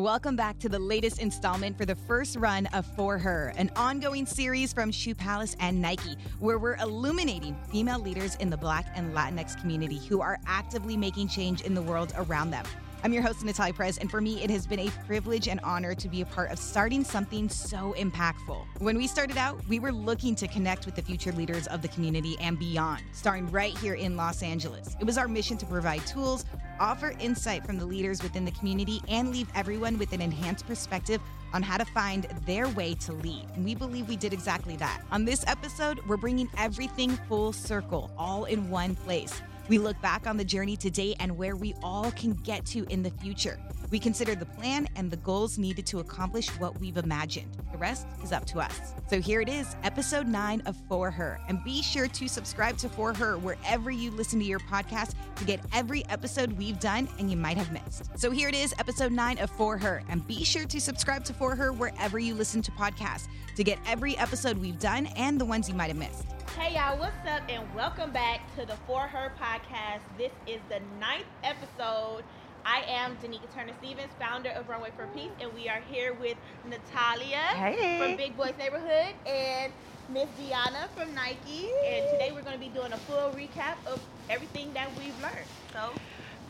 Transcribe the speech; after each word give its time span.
Welcome 0.00 0.34
back 0.34 0.58
to 0.60 0.70
the 0.70 0.78
latest 0.78 1.20
installment 1.20 1.76
for 1.76 1.84
the 1.84 1.94
first 1.94 2.36
run 2.36 2.64
of 2.72 2.86
For 2.96 3.18
Her, 3.18 3.52
an 3.58 3.70
ongoing 3.76 4.24
series 4.24 4.72
from 4.72 4.90
Shoe 4.90 5.14
Palace 5.14 5.54
and 5.60 5.82
Nike, 5.82 6.16
where 6.38 6.58
we're 6.58 6.76
illuminating 6.76 7.54
female 7.70 7.98
leaders 7.98 8.34
in 8.36 8.48
the 8.48 8.56
Black 8.56 8.86
and 8.94 9.14
Latinx 9.14 9.60
community 9.60 9.98
who 9.98 10.22
are 10.22 10.38
actively 10.46 10.96
making 10.96 11.28
change 11.28 11.60
in 11.60 11.74
the 11.74 11.82
world 11.82 12.14
around 12.16 12.50
them. 12.50 12.64
I'm 13.02 13.14
your 13.14 13.22
host, 13.22 13.42
Natalia 13.42 13.72
Perez, 13.72 13.96
and 13.96 14.10
for 14.10 14.20
me, 14.20 14.44
it 14.44 14.50
has 14.50 14.66
been 14.66 14.78
a 14.78 14.90
privilege 15.06 15.48
and 15.48 15.58
honor 15.60 15.94
to 15.94 16.06
be 16.06 16.20
a 16.20 16.26
part 16.26 16.50
of 16.50 16.58
starting 16.58 17.02
something 17.02 17.48
so 17.48 17.94
impactful. 17.96 18.62
When 18.78 18.98
we 18.98 19.06
started 19.06 19.38
out, 19.38 19.58
we 19.68 19.80
were 19.80 19.90
looking 19.90 20.34
to 20.34 20.46
connect 20.46 20.84
with 20.84 20.96
the 20.96 21.02
future 21.02 21.32
leaders 21.32 21.66
of 21.68 21.80
the 21.80 21.88
community 21.88 22.36
and 22.40 22.58
beyond, 22.58 23.02
starting 23.12 23.50
right 23.50 23.76
here 23.78 23.94
in 23.94 24.18
Los 24.18 24.42
Angeles. 24.42 24.98
It 25.00 25.04
was 25.04 25.16
our 25.16 25.28
mission 25.28 25.56
to 25.58 25.66
provide 25.66 26.06
tools, 26.06 26.44
offer 26.78 27.14
insight 27.18 27.64
from 27.64 27.78
the 27.78 27.86
leaders 27.86 28.22
within 28.22 28.44
the 28.44 28.50
community, 28.50 29.00
and 29.08 29.32
leave 29.32 29.48
everyone 29.54 29.96
with 29.96 30.12
an 30.12 30.20
enhanced 30.20 30.66
perspective 30.66 31.22
on 31.54 31.62
how 31.62 31.78
to 31.78 31.86
find 31.86 32.24
their 32.44 32.68
way 32.68 32.92
to 32.96 33.14
lead. 33.14 33.46
And 33.54 33.64
we 33.64 33.74
believe 33.74 34.10
we 34.10 34.16
did 34.16 34.34
exactly 34.34 34.76
that. 34.76 35.00
On 35.10 35.24
this 35.24 35.42
episode, 35.46 36.00
we're 36.06 36.18
bringing 36.18 36.50
everything 36.58 37.16
full 37.28 37.54
circle, 37.54 38.10
all 38.18 38.44
in 38.44 38.68
one 38.68 38.94
place. 38.94 39.40
We 39.70 39.78
look 39.78 40.02
back 40.02 40.26
on 40.26 40.36
the 40.36 40.44
journey 40.44 40.76
today 40.76 41.14
and 41.20 41.38
where 41.38 41.54
we 41.54 41.76
all 41.80 42.10
can 42.10 42.32
get 42.32 42.66
to 42.66 42.84
in 42.90 43.04
the 43.04 43.10
future. 43.10 43.56
We 43.92 44.00
consider 44.00 44.34
the 44.34 44.44
plan 44.44 44.88
and 44.96 45.12
the 45.12 45.16
goals 45.18 45.58
needed 45.58 45.86
to 45.86 46.00
accomplish 46.00 46.48
what 46.58 46.80
we've 46.80 46.96
imagined. 46.96 47.56
The 47.70 47.78
rest 47.78 48.08
is 48.24 48.32
up 48.32 48.46
to 48.46 48.58
us. 48.58 48.94
So 49.08 49.20
here 49.20 49.40
it 49.40 49.48
is, 49.48 49.76
episode 49.84 50.26
nine 50.26 50.60
of 50.66 50.76
For 50.88 51.12
Her. 51.12 51.40
And 51.46 51.62
be 51.62 51.82
sure 51.82 52.08
to 52.08 52.28
subscribe 52.28 52.78
to 52.78 52.88
For 52.88 53.14
Her 53.14 53.38
wherever 53.38 53.92
you 53.92 54.10
listen 54.10 54.40
to 54.40 54.44
your 54.44 54.58
podcast 54.58 55.14
to 55.36 55.44
get 55.44 55.60
every 55.72 56.04
episode 56.08 56.50
we've 56.54 56.80
done 56.80 57.08
and 57.20 57.30
you 57.30 57.36
might 57.36 57.56
have 57.56 57.70
missed. 57.70 58.18
So 58.18 58.32
here 58.32 58.48
it 58.48 58.56
is, 58.56 58.74
episode 58.80 59.12
nine 59.12 59.38
of 59.38 59.50
For 59.50 59.78
Her. 59.78 60.02
And 60.08 60.26
be 60.26 60.42
sure 60.42 60.64
to 60.64 60.80
subscribe 60.80 61.22
to 61.26 61.32
For 61.32 61.54
Her 61.54 61.72
wherever 61.72 62.18
you 62.18 62.34
listen 62.34 62.60
to 62.62 62.72
podcasts 62.72 63.28
to 63.54 63.62
get 63.62 63.78
every 63.86 64.18
episode 64.18 64.58
we've 64.58 64.80
done 64.80 65.06
and 65.14 65.40
the 65.40 65.44
ones 65.44 65.68
you 65.68 65.76
might 65.76 65.90
have 65.90 65.96
missed. 65.96 66.26
Hey 66.56 66.74
y'all, 66.74 66.98
what's 66.98 67.16
up? 67.28 67.42
And 67.48 67.62
welcome 67.74 68.10
back 68.12 68.40
to 68.56 68.66
the 68.66 68.74
For 68.86 69.00
Her 69.02 69.32
podcast. 69.40 70.00
This 70.18 70.32
is 70.46 70.60
the 70.68 70.80
ninth 70.98 71.26
episode. 71.42 72.22
I 72.64 72.82
am 72.86 73.16
Danika 73.16 73.52
Turner 73.54 73.72
Stevens, 73.78 74.12
founder 74.18 74.50
of 74.50 74.68
Runway 74.68 74.90
for 74.96 75.06
Peace, 75.08 75.30
and 75.40 75.52
we 75.54 75.68
are 75.68 75.80
here 75.88 76.12
with 76.14 76.36
Natalia 76.68 77.36
Hey. 77.38 77.98
from 77.98 78.16
Big 78.16 78.36
Boys 78.36 78.54
Neighborhood 78.58 79.14
and 79.26 79.72
Miss 80.08 80.28
Diana 80.38 80.88
from 80.96 81.14
Nike. 81.14 81.70
And 81.86 82.10
today 82.10 82.30
we're 82.32 82.42
going 82.42 82.54
to 82.54 82.60
be 82.60 82.68
doing 82.68 82.92
a 82.92 82.98
full 82.98 83.30
recap 83.30 83.76
of 83.86 84.00
everything 84.28 84.72
that 84.74 84.88
we've 84.98 85.18
learned. 85.22 85.46
So, 85.72 85.92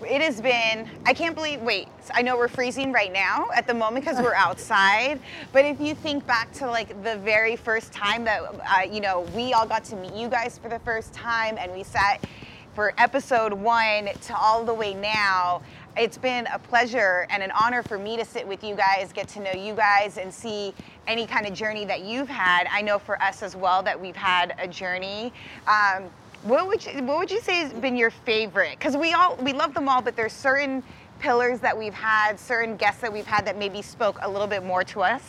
It 0.09 0.23
has 0.23 0.41
been, 0.41 0.89
I 1.05 1.13
can't 1.13 1.35
believe, 1.35 1.61
wait, 1.61 1.89
I 2.15 2.23
know 2.23 2.37
we're 2.37 2.49
freezing 2.49 2.91
right 2.91 3.13
now 3.13 3.51
at 3.55 3.67
the 3.67 3.75
moment 3.75 4.05
because 4.05 4.23
we're 4.23 4.35
outside. 4.47 5.21
But 5.53 5.65
if 5.65 5.81
you 5.81 5.95
think 5.95 6.27
back 6.27 6.53
to 6.55 6.67
like 6.67 7.03
the 7.03 7.17
very 7.19 7.57
first 7.57 7.93
time 7.93 8.25
that, 8.25 8.43
uh, 8.43 8.83
you 8.91 9.01
know, 9.01 9.21
we 9.35 9.53
all 9.53 9.67
got 9.67 9.85
to 9.85 9.97
meet 9.97 10.15
you 10.15 10.29
guys 10.29 10.59
for 10.59 10.69
the 10.69 10.79
first 10.81 11.13
time 11.13 11.59
and 11.59 11.73
we 11.73 11.83
sat 11.83 12.25
for 12.75 12.95
episode 12.99 13.53
one 13.53 14.07
to 14.07 14.37
all 14.37 14.65
the 14.65 14.73
way 14.73 14.95
now, 14.95 15.61
it's 15.97 16.17
been 16.17 16.47
a 16.47 16.59
pleasure 16.59 17.27
and 17.31 17.43
an 17.43 17.51
honor 17.51 17.83
for 17.83 17.99
me 17.99 18.17
to 18.17 18.25
sit 18.25 18.47
with 18.47 18.63
you 18.65 18.75
guys, 18.75 19.13
get 19.13 19.29
to 19.29 19.41
know 19.41 19.53
you 19.53 19.75
guys, 19.75 20.19
and 20.19 20.33
see 20.33 20.73
any 21.07 21.27
kind 21.27 21.47
of 21.47 21.53
journey 21.53 21.85
that 21.85 22.03
you've 22.03 22.29
had. 22.29 22.67
I 22.71 22.81
know 22.81 22.99
for 22.99 23.21
us 23.21 23.43
as 23.43 23.57
well 23.57 23.83
that 23.83 24.01
we've 24.01 24.17
had 24.17 24.55
a 24.59 24.69
journey. 24.69 25.33
Um, 25.67 26.05
what 26.43 26.67
would 26.67 26.85
you 26.85 27.03
What 27.03 27.19
would 27.19 27.31
you 27.31 27.41
say 27.41 27.55
has 27.57 27.73
been 27.73 27.97
your 27.97 28.11
favorite? 28.11 28.79
Because 28.79 28.97
we 28.97 29.13
all 29.13 29.37
we 29.37 29.53
love 29.53 29.75
them 29.75 29.89
all, 29.89 30.03
but 30.03 30.17
there's 30.17 30.33
certain 30.33 30.83
pillars 31.19 31.61
that 31.61 31.77
we've 31.77 31.95
had, 31.95 32.41
certain 32.41 32.77
guests 32.77 33.03
that 33.03 33.13
we've 33.13 33.27
had 33.27 33.45
that 33.47 33.59
maybe 33.59 33.83
spoke 33.83 34.19
a 34.23 34.31
little 34.31 34.47
bit 34.47 34.65
more 34.65 34.83
to 34.85 35.03
us. 35.03 35.23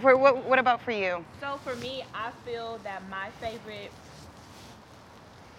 For 0.00 0.16
what 0.16 0.44
What 0.44 0.58
about 0.58 0.80
for 0.80 0.92
you? 0.92 1.24
so 1.40 1.58
for 1.64 1.76
me, 1.76 2.04
I 2.14 2.30
feel 2.44 2.78
that 2.84 3.02
my 3.10 3.28
favorite 3.40 3.90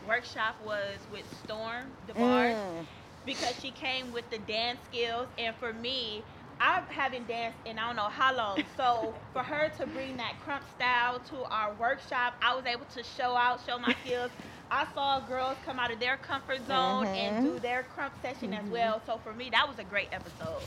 workshop 0.08 0.56
was 0.66 0.98
with 1.12 1.26
Storm 1.44 1.86
DeBarge. 2.08 2.56
Mm. 2.56 2.86
because 3.26 3.54
she 3.62 3.72
came 3.72 4.14
with 4.14 4.30
the 4.30 4.38
dance 4.40 4.80
skills 4.90 5.28
and 5.38 5.54
for 5.58 5.74
me 5.74 6.24
I 6.60 6.82
haven't 6.90 7.28
danced 7.28 7.58
in 7.66 7.78
I 7.78 7.88
don't 7.88 7.96
know 7.96 8.04
how 8.10 8.36
long. 8.36 8.64
So 8.76 9.14
for 9.34 9.44
her 9.44 9.72
to 9.78 9.88
bring 9.88 10.18
that 10.18 10.34
krump 10.46 10.62
style 10.76 11.20
to 11.30 11.44
our 11.52 11.74
workshop, 11.74 12.36
I 12.42 12.56
was 12.56 12.66
able 12.66 12.86
to 12.94 13.04
show 13.04 13.36
out, 13.36 13.60
show 13.66 13.78
my 13.78 13.96
skills. 14.06 14.32
I 14.70 14.86
saw 14.94 15.20
girls 15.22 15.56
come 15.66 15.80
out 15.80 15.92
of 15.92 16.00
their 16.00 16.18
comfort 16.18 16.66
zone 16.68 17.06
and 17.08 17.46
do 17.46 17.60
their 17.60 17.86
krump 17.96 18.12
session 18.22 18.54
as 18.54 18.66
well. 18.70 19.02
So 19.06 19.20
for 19.24 19.34
me, 19.34 19.50
that 19.52 19.68
was 19.68 19.80
a 19.80 19.84
great 19.84 20.10
episode. 20.12 20.62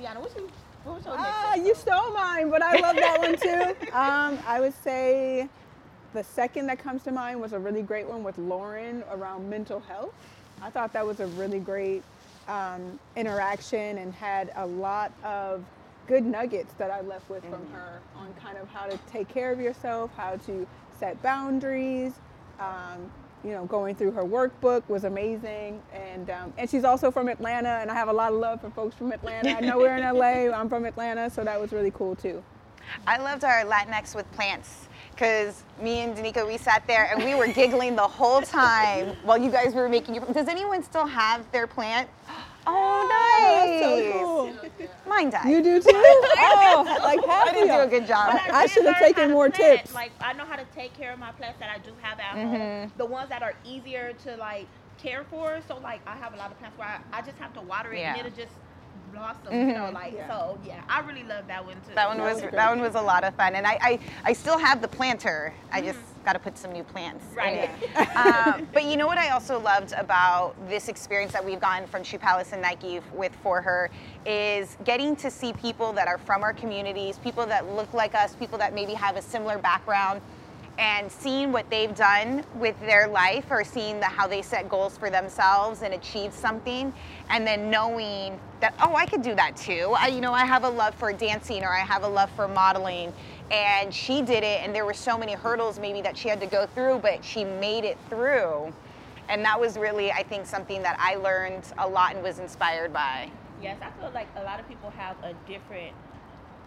Deanna, 0.00 0.20
what 0.20 0.34
you 0.36 0.50
what 0.84 0.96
was 0.96 1.04
your 1.04 1.16
next 1.16 1.28
Ah, 1.28 1.54
you 1.54 1.74
stole 1.74 2.12
mine, 2.12 2.50
but 2.50 2.62
I 2.62 2.80
love 2.80 2.96
that 2.96 3.18
one 3.20 3.36
too. 3.36 3.90
Um, 3.92 4.38
I 4.46 4.60
would 4.60 4.74
say 4.82 5.48
the 6.14 6.24
second 6.24 6.66
that 6.66 6.78
comes 6.78 7.02
to 7.04 7.12
mind 7.12 7.40
was 7.40 7.52
a 7.52 7.58
really 7.58 7.82
great 7.82 8.08
one 8.08 8.24
with 8.24 8.36
Lauren 8.38 9.04
around 9.12 9.48
mental 9.48 9.80
health. 9.80 10.14
I 10.62 10.70
thought 10.70 10.92
that 10.94 11.06
was 11.06 11.20
a 11.20 11.26
really 11.26 11.58
great 11.60 12.02
um, 12.50 12.98
interaction 13.16 13.98
and 13.98 14.12
had 14.12 14.52
a 14.56 14.66
lot 14.66 15.12
of 15.22 15.64
good 16.08 16.26
nuggets 16.26 16.74
that 16.74 16.90
I 16.90 17.00
left 17.02 17.30
with 17.30 17.44
from 17.44 17.64
her 17.72 18.00
on 18.16 18.34
kind 18.34 18.58
of 18.58 18.68
how 18.68 18.86
to 18.86 18.98
take 19.10 19.28
care 19.28 19.52
of 19.52 19.60
yourself, 19.60 20.10
how 20.16 20.36
to 20.46 20.66
set 20.98 21.22
boundaries. 21.22 22.14
Um, 22.58 23.10
you 23.44 23.52
know, 23.52 23.64
going 23.64 23.94
through 23.94 24.10
her 24.10 24.24
workbook 24.24 24.82
was 24.88 25.04
amazing, 25.04 25.80
and 25.94 26.28
um, 26.28 26.52
and 26.58 26.68
she's 26.68 26.84
also 26.84 27.10
from 27.10 27.28
Atlanta, 27.28 27.78
and 27.80 27.90
I 27.90 27.94
have 27.94 28.08
a 28.08 28.12
lot 28.12 28.32
of 28.34 28.38
love 28.38 28.60
for 28.60 28.68
folks 28.68 28.94
from 28.94 29.12
Atlanta. 29.12 29.56
I 29.56 29.60
know 29.60 29.78
we're 29.78 29.96
in 29.96 30.02
LA, 30.02 30.54
I'm 30.54 30.68
from 30.68 30.84
Atlanta, 30.84 31.30
so 31.30 31.42
that 31.44 31.58
was 31.58 31.72
really 31.72 31.90
cool 31.92 32.14
too. 32.14 32.42
I 33.06 33.16
loved 33.16 33.44
our 33.44 33.64
Latinx 33.64 34.14
with 34.14 34.30
plants 34.32 34.88
because 35.20 35.62
me 35.82 35.98
and 36.00 36.16
Danica 36.16 36.46
we 36.46 36.56
sat 36.56 36.86
there 36.86 37.10
and 37.12 37.22
we 37.22 37.34
were 37.34 37.46
giggling 37.52 37.94
the 37.94 38.00
whole 38.08 38.40
time 38.40 39.08
while 39.22 39.36
you 39.36 39.50
guys 39.50 39.74
were 39.74 39.86
making 39.88 40.14
your. 40.14 40.24
Does 40.24 40.48
anyone 40.48 40.82
still 40.82 41.04
have 41.06 41.50
their 41.52 41.66
plant? 41.66 42.08
Oh, 42.66 43.06
nice. 43.10 43.80
That's 43.80 44.62
so 44.62 44.62
cool. 44.64 45.08
Mine 45.08 45.28
died. 45.30 45.46
You 45.50 45.62
do 45.62 45.80
too? 45.80 45.90
Oh, 45.92 46.84
like 47.02 47.22
half 47.26 47.48
I 47.48 47.52
didn't 47.52 47.68
do 47.68 47.80
a 47.80 47.86
good 47.86 48.06
job. 48.06 48.32
But 48.46 48.54
I 48.54 48.64
should 48.66 48.86
have 48.86 48.98
taken 48.98 49.30
more 49.30 49.50
plant. 49.50 49.80
tips. 49.80 49.94
Like 49.94 50.12
I 50.22 50.32
know 50.32 50.44
how 50.46 50.56
to 50.56 50.64
take 50.74 50.96
care 50.96 51.12
of 51.12 51.18
my 51.18 51.32
plants 51.32 51.58
that 51.60 51.68
I 51.70 51.78
do 51.78 51.90
have 52.00 52.18
at 52.18 52.34
Mm-hmm. 52.36 52.56
home. 52.56 52.92
The 52.96 53.06
ones 53.06 53.28
that 53.28 53.42
are 53.42 53.54
easier 53.64 54.14
to 54.24 54.36
like 54.36 54.66
care 54.98 55.24
for. 55.30 55.60
So 55.68 55.76
like 55.78 56.00
I 56.06 56.16
have 56.16 56.32
a 56.32 56.36
lot 56.38 56.50
of 56.50 56.58
plants 56.58 56.78
where 56.78 56.88
I, 56.88 57.18
I 57.18 57.22
just 57.22 57.36
have 57.38 57.52
to 57.54 57.60
water 57.60 57.92
it 57.92 57.98
Yeah. 58.00 58.14
and 58.16 58.26
it'll 58.26 58.36
just 58.38 58.52
blossom. 59.12 59.52
You 59.52 59.74
know, 59.74 59.90
like 59.92 60.14
Yeah. 60.14 60.28
so. 60.28 60.58
Yeah, 60.66 60.82
I 60.88 61.00
really 61.00 61.24
love 61.24 61.46
that 61.48 61.64
one 61.64 61.76
too. 61.86 61.94
That 61.94 62.08
one 62.08 62.18
That 62.18 62.34
was 62.34 62.42
was 62.42 62.52
that 62.52 62.70
one 62.70 62.80
was 62.80 62.94
a 62.94 63.00
lot 63.02 63.24
of 63.24 63.34
fun, 63.34 63.54
and 63.54 63.66
I 63.66 63.78
I, 63.80 63.98
I 64.24 64.32
still 64.32 64.58
have 64.58 64.80
the 64.80 64.88
planter. 64.88 65.52
I 65.72 65.80
just 65.80 65.98
got 66.24 66.34
to 66.34 66.38
put 66.38 66.58
some 66.58 66.72
new 66.72 66.84
plants 66.84 67.24
in 67.32 67.54
it. 67.54 67.70
um, 68.16 68.68
but 68.72 68.84
you 68.84 68.96
know 68.96 69.06
what 69.06 69.18
I 69.18 69.30
also 69.30 69.58
loved 69.58 69.92
about 69.92 70.54
this 70.68 70.88
experience 70.88 71.32
that 71.32 71.44
we've 71.44 71.60
gotten 71.60 71.88
from 71.88 72.02
Shoe 72.02 72.18
Palace 72.18 72.52
and 72.52 72.60
Nike 72.60 73.00
with 73.14 73.34
for 73.42 73.62
her 73.62 73.90
is 74.26 74.76
getting 74.84 75.16
to 75.16 75.30
see 75.30 75.52
people 75.54 75.92
that 75.94 76.08
are 76.08 76.18
from 76.18 76.42
our 76.42 76.52
communities, 76.52 77.18
people 77.18 77.46
that 77.46 77.66
look 77.74 77.92
like 77.94 78.14
us, 78.14 78.34
people 78.34 78.58
that 78.58 78.74
maybe 78.74 78.92
have 78.92 79.16
a 79.16 79.22
similar 79.22 79.58
background. 79.58 80.20
And 80.80 81.12
seeing 81.12 81.52
what 81.52 81.68
they've 81.68 81.94
done 81.94 82.42
with 82.54 82.80
their 82.80 83.06
life, 83.06 83.44
or 83.50 83.64
seeing 83.64 84.00
the, 84.00 84.06
how 84.06 84.26
they 84.26 84.40
set 84.40 84.66
goals 84.66 84.96
for 84.96 85.10
themselves 85.10 85.82
and 85.82 85.92
achieve 85.92 86.32
something, 86.32 86.90
and 87.28 87.46
then 87.46 87.70
knowing 87.70 88.40
that 88.60 88.72
oh, 88.80 88.94
I 88.94 89.04
could 89.04 89.20
do 89.20 89.34
that 89.34 89.58
too. 89.58 89.94
I, 89.98 90.06
you 90.08 90.22
know, 90.22 90.32
I 90.32 90.46
have 90.46 90.64
a 90.64 90.68
love 90.70 90.94
for 90.94 91.12
dancing, 91.12 91.64
or 91.64 91.68
I 91.68 91.80
have 91.80 92.02
a 92.02 92.08
love 92.08 92.30
for 92.30 92.48
modeling, 92.48 93.12
and 93.50 93.92
she 93.92 94.22
did 94.22 94.42
it. 94.42 94.62
And 94.62 94.74
there 94.74 94.86
were 94.86 94.94
so 94.94 95.18
many 95.18 95.34
hurdles 95.34 95.78
maybe 95.78 96.00
that 96.00 96.16
she 96.16 96.30
had 96.30 96.40
to 96.40 96.46
go 96.46 96.64
through, 96.64 97.00
but 97.00 97.22
she 97.22 97.44
made 97.44 97.84
it 97.84 97.98
through. 98.08 98.72
And 99.28 99.44
that 99.44 99.60
was 99.60 99.76
really, 99.76 100.10
I 100.10 100.22
think, 100.22 100.46
something 100.46 100.82
that 100.82 100.96
I 100.98 101.16
learned 101.16 101.64
a 101.76 101.86
lot 101.86 102.14
and 102.14 102.22
was 102.24 102.38
inspired 102.38 102.90
by. 102.90 103.30
Yes, 103.62 103.76
I 103.82 103.90
feel 104.00 104.10
like 104.14 104.28
a 104.34 104.42
lot 104.44 104.58
of 104.58 104.66
people 104.66 104.90
have 104.96 105.16
a 105.22 105.34
different 105.46 105.94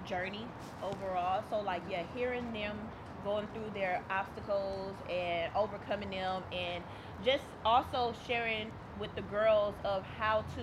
journey 0.06 0.46
overall. 0.84 1.44
So 1.50 1.62
like 1.62 1.82
yeah, 1.90 2.04
hearing 2.16 2.52
them 2.54 2.78
going 3.24 3.48
through 3.54 3.70
their 3.74 4.02
obstacles 4.10 4.96
and 5.10 5.52
overcoming 5.56 6.10
them 6.10 6.44
and 6.52 6.84
just 7.24 7.44
also 7.66 8.14
sharing 8.28 8.72
with 9.00 9.14
the 9.16 9.22
girls 9.22 9.76
of 9.86 10.04
how 10.18 10.44
to 10.56 10.62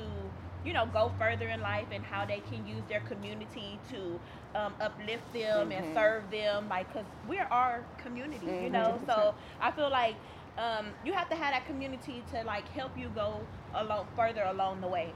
you 0.64 0.72
know 0.72 0.86
go 0.86 1.12
further 1.18 1.48
in 1.48 1.60
life 1.60 1.86
and 1.92 2.04
how 2.04 2.24
they 2.24 2.40
can 2.40 2.66
use 2.66 2.82
their 2.88 3.00
community 3.00 3.78
to 3.90 4.20
um, 4.54 4.74
uplift 4.80 5.32
them 5.32 5.72
and 5.72 5.86
serve 5.94 6.30
them 6.30 6.68
like 6.68 6.88
because 6.88 7.06
we're 7.28 7.46
our 7.50 7.84
community 7.98 8.46
you 8.62 8.70
know 8.70 9.00
so 9.06 9.34
i 9.60 9.70
feel 9.70 9.90
like 9.90 10.16
um, 10.58 10.86
you 11.04 11.12
have 11.12 11.28
to 11.28 11.36
have 11.36 11.52
that 11.52 11.66
community 11.66 12.22
to 12.30 12.42
like 12.44 12.68
help 12.70 12.96
you 12.96 13.08
go 13.10 13.40
along 13.74 14.06
further 14.16 14.42
along 14.44 14.80
the 14.80 14.88
way 14.88 15.12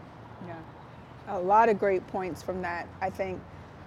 Yeah. 0.47 0.55
A 1.29 1.39
lot 1.39 1.69
of 1.69 1.79
great 1.79 2.07
points 2.09 2.43
from 2.43 2.63
that. 2.63 2.87
I 3.01 3.11
think 3.11 3.41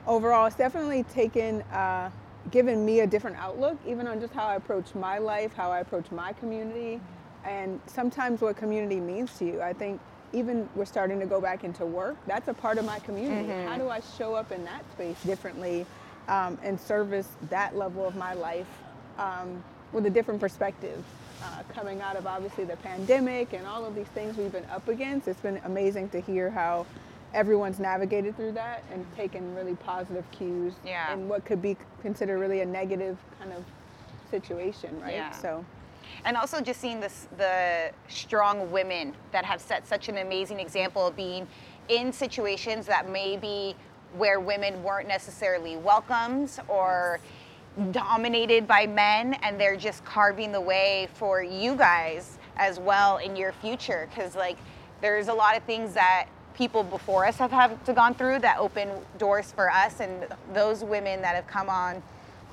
overall, 0.08 0.46
it's 0.48 0.56
definitely 0.56 1.04
taken, 1.04 1.62
uh, 1.64 2.10
given 2.52 2.86
me 2.86 3.02
a 3.02 3.08
different 3.08 3.38
outlook, 3.38 3.78
even 3.86 4.08
on 4.08 4.20
just 4.20 4.34
how 4.34 4.46
I 4.46 4.56
approach 4.56 4.94
my 4.96 5.18
life, 5.18 5.54
how 5.54 5.72
I 5.72 5.80
approach 5.80 6.12
my 6.12 6.34
community, 6.34 7.00
and 7.46 7.80
sometimes 7.88 8.42
what 8.42 8.58
community 8.58 9.00
means 9.00 9.38
to 9.40 9.46
you. 9.46 9.62
I 9.62 9.74
think 9.74 10.00
even 10.34 10.68
we're 10.76 10.86
starting 10.86 11.20
to 11.20 11.26
go 11.26 11.40
back 11.40 11.64
into 11.64 11.86
work. 11.86 12.18
That's 12.26 12.48
a 12.48 12.54
part 12.54 12.78
of 12.78 12.86
my 12.86 13.00
community. 13.00 13.48
Mm-hmm. 13.48 13.68
How 13.68 13.78
do 13.78 13.90
I 13.90 14.02
show 14.18 14.36
up 14.36 14.52
in 14.52 14.64
that 14.66 14.84
space 14.92 15.22
differently 15.24 15.86
um, 16.28 16.58
and 16.64 16.80
service 16.80 17.30
that 17.50 17.78
level 17.78 18.06
of 18.06 18.16
my 18.16 18.34
life 18.34 18.68
um, 19.18 19.64
with 19.94 20.06
a 20.06 20.10
different 20.10 20.40
perspective? 20.40 21.04
Uh, 21.42 21.62
coming 21.70 22.02
out 22.02 22.16
of 22.16 22.26
obviously 22.26 22.64
the 22.64 22.76
pandemic 22.78 23.54
and 23.54 23.66
all 23.68 23.86
of 23.86 23.94
these 23.94 24.08
things 24.08 24.36
we've 24.38 24.52
been 24.52 24.66
up 24.66 24.88
against, 24.88 25.28
it's 25.28 25.40
been 25.40 25.62
amazing 25.66 26.10
to 26.10 26.20
hear 26.20 26.50
how 26.50 26.86
everyone's 27.38 27.80
navigated 27.80 28.36
through 28.36 28.52
that 28.52 28.84
and 28.92 29.06
taken 29.16 29.54
really 29.56 29.76
positive 29.76 30.26
cues 30.32 30.74
Yeah. 30.84 31.14
in 31.14 31.30
what 31.30 31.46
could 31.46 31.62
be 31.62 31.78
considered 32.02 32.40
really 32.40 32.62
a 32.62 32.66
negative 32.66 33.16
kind 33.40 33.54
of 33.54 33.64
situation, 34.32 35.00
right? 35.02 35.14
Yeah. 35.14 35.32
So 35.32 35.64
and 36.26 36.36
also 36.36 36.62
just 36.62 36.82
seeing 36.82 37.00
this 37.00 37.28
the 37.38 37.92
strong 38.08 38.72
women 38.72 39.14
that 39.32 39.46
have 39.46 39.62
set 39.62 39.86
such 39.88 40.10
an 40.10 40.18
amazing 40.18 40.60
example 40.60 41.06
of 41.08 41.16
being 41.16 41.48
in 41.90 42.12
situations 42.12 42.88
that 42.88 43.08
maybe 43.10 43.76
where 44.18 44.40
women 44.40 44.82
weren't 44.84 45.08
necessarily 45.08 45.78
welcomed 45.78 46.50
or 46.68 47.20
dominated 47.92 48.68
by 48.68 48.88
men 48.88 49.36
and 49.44 49.60
they're 49.60 49.78
just 49.78 50.04
carving 50.06 50.52
the 50.52 50.60
way 50.62 51.08
for 51.14 51.44
you 51.44 51.76
guys 51.76 52.40
as 52.56 52.80
well 52.80 53.18
in 53.18 53.36
your 53.36 53.52
future 53.52 54.08
because 54.10 54.36
like 54.36 54.58
there's 55.02 55.28
a 55.28 55.34
lot 55.34 55.56
of 55.56 55.62
things 55.64 55.94
that 55.94 56.26
people 56.58 56.84
before 56.84 57.26
us 57.26 57.38
have 57.38 57.52
had 57.52 57.86
to 57.86 57.94
gone 57.94 58.16
through 58.16 58.40
that 58.40 58.58
open 58.58 58.90
doors 59.18 59.52
for 59.52 59.70
us 59.70 60.00
and 60.00 60.28
those 60.54 60.84
women 60.84 61.22
that 61.22 61.36
have 61.36 61.48
come 61.48 61.70
on 61.70 62.02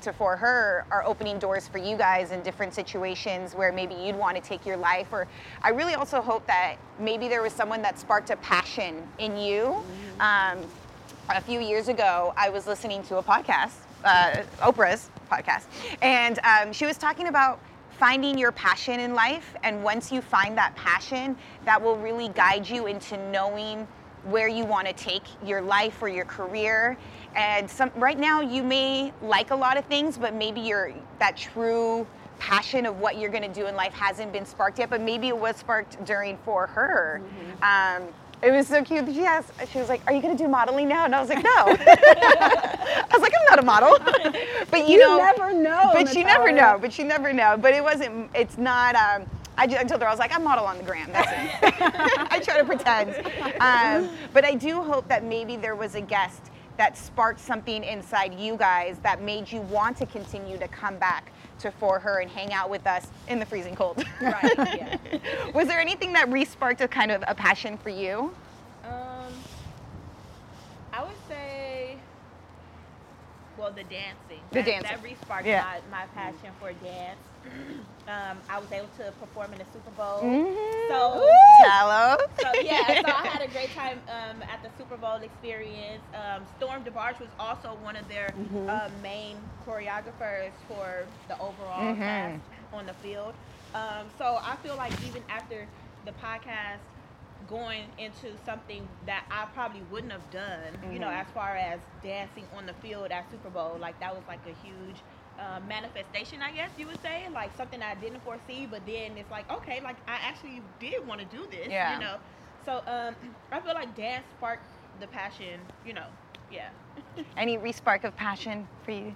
to 0.01 0.13
for 0.13 0.37
her 0.37 0.85
are 0.91 1.03
opening 1.03 1.39
doors 1.39 1.67
for 1.67 1.79
you 1.79 1.97
guys 1.97 2.31
in 2.31 2.41
different 2.43 2.73
situations 2.73 3.55
where 3.55 3.71
maybe 3.71 3.95
you'd 3.95 4.15
want 4.15 4.35
to 4.35 4.41
take 4.41 4.65
your 4.65 4.77
life 4.77 5.07
or 5.11 5.27
i 5.63 5.69
really 5.69 5.95
also 5.95 6.21
hope 6.21 6.45
that 6.45 6.75
maybe 6.99 7.27
there 7.27 7.41
was 7.41 7.51
someone 7.51 7.81
that 7.81 7.97
sparked 7.97 8.29
a 8.29 8.35
passion 8.37 9.01
in 9.17 9.35
you. 9.37 9.75
Um, 10.19 10.59
a 11.29 11.41
few 11.41 11.59
years 11.59 11.87
ago 11.87 12.33
i 12.37 12.49
was 12.49 12.67
listening 12.67 13.01
to 13.03 13.17
a 13.17 13.23
podcast 13.23 13.73
uh, 14.03 14.43
oprah's 14.59 15.09
podcast 15.31 15.65
and 16.03 16.37
um, 16.43 16.71
she 16.71 16.85
was 16.85 16.99
talking 16.99 17.27
about 17.27 17.59
finding 17.99 18.37
your 18.37 18.51
passion 18.51 18.99
in 18.99 19.13
life 19.13 19.55
and 19.63 19.83
once 19.83 20.11
you 20.11 20.21
find 20.21 20.57
that 20.57 20.75
passion 20.75 21.35
that 21.65 21.81
will 21.81 21.97
really 21.97 22.29
guide 22.29 22.67
you 22.67 22.87
into 22.87 23.17
knowing 23.31 23.87
where 24.25 24.47
you 24.47 24.65
want 24.65 24.87
to 24.87 24.93
take 24.93 25.23
your 25.45 25.61
life 25.61 26.01
or 26.01 26.09
your 26.09 26.25
career. 26.25 26.97
And 27.35 27.69
some 27.69 27.91
right 27.95 28.17
now 28.17 28.41
you 28.41 28.63
may 28.63 29.13
like 29.21 29.51
a 29.51 29.55
lot 29.55 29.77
of 29.77 29.85
things 29.85 30.17
but 30.17 30.33
maybe 30.33 30.61
your 30.61 30.93
that 31.19 31.37
true 31.37 32.07
passion 32.37 32.85
of 32.85 32.99
what 32.99 33.17
you're 33.17 33.29
going 33.29 33.43
to 33.43 33.59
do 33.61 33.67
in 33.67 33.75
life 33.75 33.93
hasn't 33.93 34.33
been 34.33 34.45
sparked 34.45 34.79
yet 34.79 34.89
but 34.89 34.99
maybe 34.99 35.29
it 35.29 35.37
was 35.37 35.55
sparked 35.55 36.03
during 36.05 36.37
for 36.39 36.67
her. 36.67 37.21
Um, 37.61 38.07
it 38.45 38.51
was 38.51 38.67
so 38.67 38.83
cute. 38.83 39.05
She 39.13 39.25
asked 39.25 39.51
she 39.71 39.79
was 39.79 39.89
like 39.89 40.01
are 40.07 40.13
you 40.13 40.21
going 40.21 40.37
to 40.37 40.43
do 40.43 40.49
modeling 40.49 40.87
now? 40.87 41.05
And 41.05 41.15
i 41.15 41.19
was 41.19 41.29
like 41.29 41.43
no. 41.43 41.51
I 41.55 43.07
was 43.13 43.21
like 43.21 43.33
i'm 43.39 43.45
not 43.49 43.59
a 43.59 43.65
model. 43.65 43.97
But 44.71 44.87
you, 44.89 44.95
You 44.95 44.99
know 44.99 45.17
never 45.17 45.53
know, 45.53 45.91
but 45.93 46.13
you 46.15 46.23
never 46.23 46.51
know 46.51 46.77
but 46.81 46.97
you 46.99 47.05
never 47.05 47.33
know. 47.33 47.57
But 47.59 47.73
it 47.73 47.83
wasn't 47.83 48.29
it's 48.35 48.57
not 48.57 48.95
um, 48.95 49.27
I, 49.57 49.67
ju- 49.67 49.77
I 49.77 49.83
told 49.85 50.01
her 50.01 50.07
I 50.07 50.11
was 50.11 50.19
like 50.19 50.35
I 50.35 50.39
model 50.39 50.65
on 50.65 50.77
the 50.77 50.83
gram. 50.83 51.09
That's 51.13 51.31
it. 51.31 51.73
I 52.31 52.39
try 52.39 52.57
to 52.57 52.65
pretend, 52.65 53.15
um, 53.61 54.09
but 54.33 54.43
I 54.45 54.55
do 54.55 54.81
hope 54.83 55.07
that 55.07 55.23
maybe 55.23 55.55
there 55.55 55.75
was 55.75 55.95
a 55.95 56.01
guest 56.01 56.51
that 56.77 56.97
sparked 56.97 57.39
something 57.39 57.83
inside 57.83 58.33
you 58.33 58.57
guys 58.57 58.97
that 58.99 59.21
made 59.21 59.51
you 59.51 59.61
want 59.61 59.97
to 59.97 60.05
continue 60.05 60.57
to 60.57 60.67
come 60.67 60.97
back 60.97 61.31
to 61.65 61.71
for 61.71 61.99
her 61.99 62.19
and 62.19 62.29
hang 62.29 62.53
out 62.53 62.69
with 62.69 62.85
us 62.87 63.07
in 63.27 63.39
the 63.39 63.45
freezing 63.45 63.75
cold. 63.75 64.03
Right, 64.21 64.53
yeah. 64.57 64.97
was 65.53 65.67
there 65.67 65.79
anything 65.79 66.13
that 66.13 66.31
re-sparked 66.31 66.81
a 66.81 66.87
kind 66.87 67.11
of 67.11 67.23
a 67.27 67.35
passion 67.35 67.77
for 67.77 67.89
you? 67.89 68.33
Um, 68.83 69.33
I 70.93 71.03
would 71.03 71.17
say, 71.27 71.97
well, 73.65 73.73
the 73.73 73.83
dancing. 73.83 74.41
The 74.51 74.55
that, 74.61 74.65
dancing. 74.65 74.83
That 74.91 75.03
re-sparked 75.03 75.47
Yeah. 75.47 75.65
my, 75.89 75.99
my 76.01 76.05
passion 76.13 76.51
for 76.59 76.71
dance. 76.73 77.19
um, 78.07 78.37
I 78.47 78.59
was 78.59 78.71
able 78.71 78.89
to 78.97 79.11
perform 79.19 79.53
in 79.53 79.57
the 79.59 79.65
Super 79.73 79.89
Bowl. 79.91 80.21
Mhm. 80.21 80.55
So, 80.87 81.25
so 82.41 82.61
yeah, 82.61 83.01
so 83.01 83.07
I 83.07 83.27
had 83.33 83.41
a 83.41 83.47
great 83.51 83.73
time 83.73 83.99
um, 84.07 84.43
at 84.43 84.61
the 84.61 84.69
Super 84.77 84.97
Bowl 84.97 85.15
experience. 85.15 86.03
Um, 86.13 86.43
Storm 86.57 86.83
DeBarge 86.83 87.19
was 87.19 87.29
also 87.39 87.69
one 87.81 87.95
of 87.95 88.07
their 88.07 88.33
uh, 88.69 88.89
main 89.01 89.37
choreographers 89.67 90.51
for 90.67 91.05
the 91.27 91.39
overall 91.39 91.95
Mhm. 91.95 91.97
cast 91.97 92.41
on 92.71 92.85
the 92.85 92.93
field. 92.95 93.33
Um, 93.73 94.05
so 94.19 94.37
I 94.43 94.55
feel 94.57 94.75
like 94.75 94.93
even 95.07 95.23
after 95.29 95.65
the 96.05 96.11
podcast, 96.21 96.85
going 97.49 97.83
into 97.97 98.35
something 98.45 98.87
that 99.05 99.23
I 99.31 99.45
probably 99.53 99.81
wouldn't 99.91 100.11
have 100.11 100.29
done, 100.31 100.73
you 100.91 100.99
know, 100.99 101.07
Mhm. 101.07 101.21
as 101.21 101.27
far 101.33 101.55
as 101.55 101.79
dancing 102.03 102.45
on 102.57 102.65
the 102.65 102.73
field 102.75 103.11
at 103.11 103.29
Super 103.31 103.49
Bowl, 103.49 103.77
like 103.79 103.99
that 103.99 104.13
was 104.13 104.23
like 104.27 104.39
a 104.47 104.53
huge 104.65 104.95
uh, 105.37 105.59
manifestation, 105.67 106.41
I 106.41 106.51
guess 106.53 106.69
you 106.77 106.87
would 106.87 107.01
say, 107.01 107.27
like 107.33 107.53
something 107.57 107.81
I 107.81 107.93
didn't 107.95 108.21
foresee, 108.21 108.65
but 108.65 108.85
then 108.85 109.17
it's 109.17 109.29
like, 109.29 109.51
okay, 109.51 109.81
like 109.81 109.97
I 110.07 110.17
actually 110.23 110.61
did 110.79 111.05
want 111.05 111.19
to 111.19 111.25
do 111.25 111.45
this, 111.51 111.67
Yeah. 111.69 111.93
you 111.95 111.99
know. 111.99 112.15
So 112.65 112.77
um, 112.87 113.15
I 113.51 113.59
feel 113.59 113.73
like 113.73 113.93
dance 113.97 114.23
sparked 114.37 114.63
the 115.01 115.07
passion, 115.07 115.59
you 115.85 115.91
know, 115.93 116.05
yeah. 116.49 116.69
Any 117.37 117.57
re-spark 117.57 118.05
of 118.05 118.15
passion 118.15 118.65
for 118.83 118.91
you? 118.91 119.13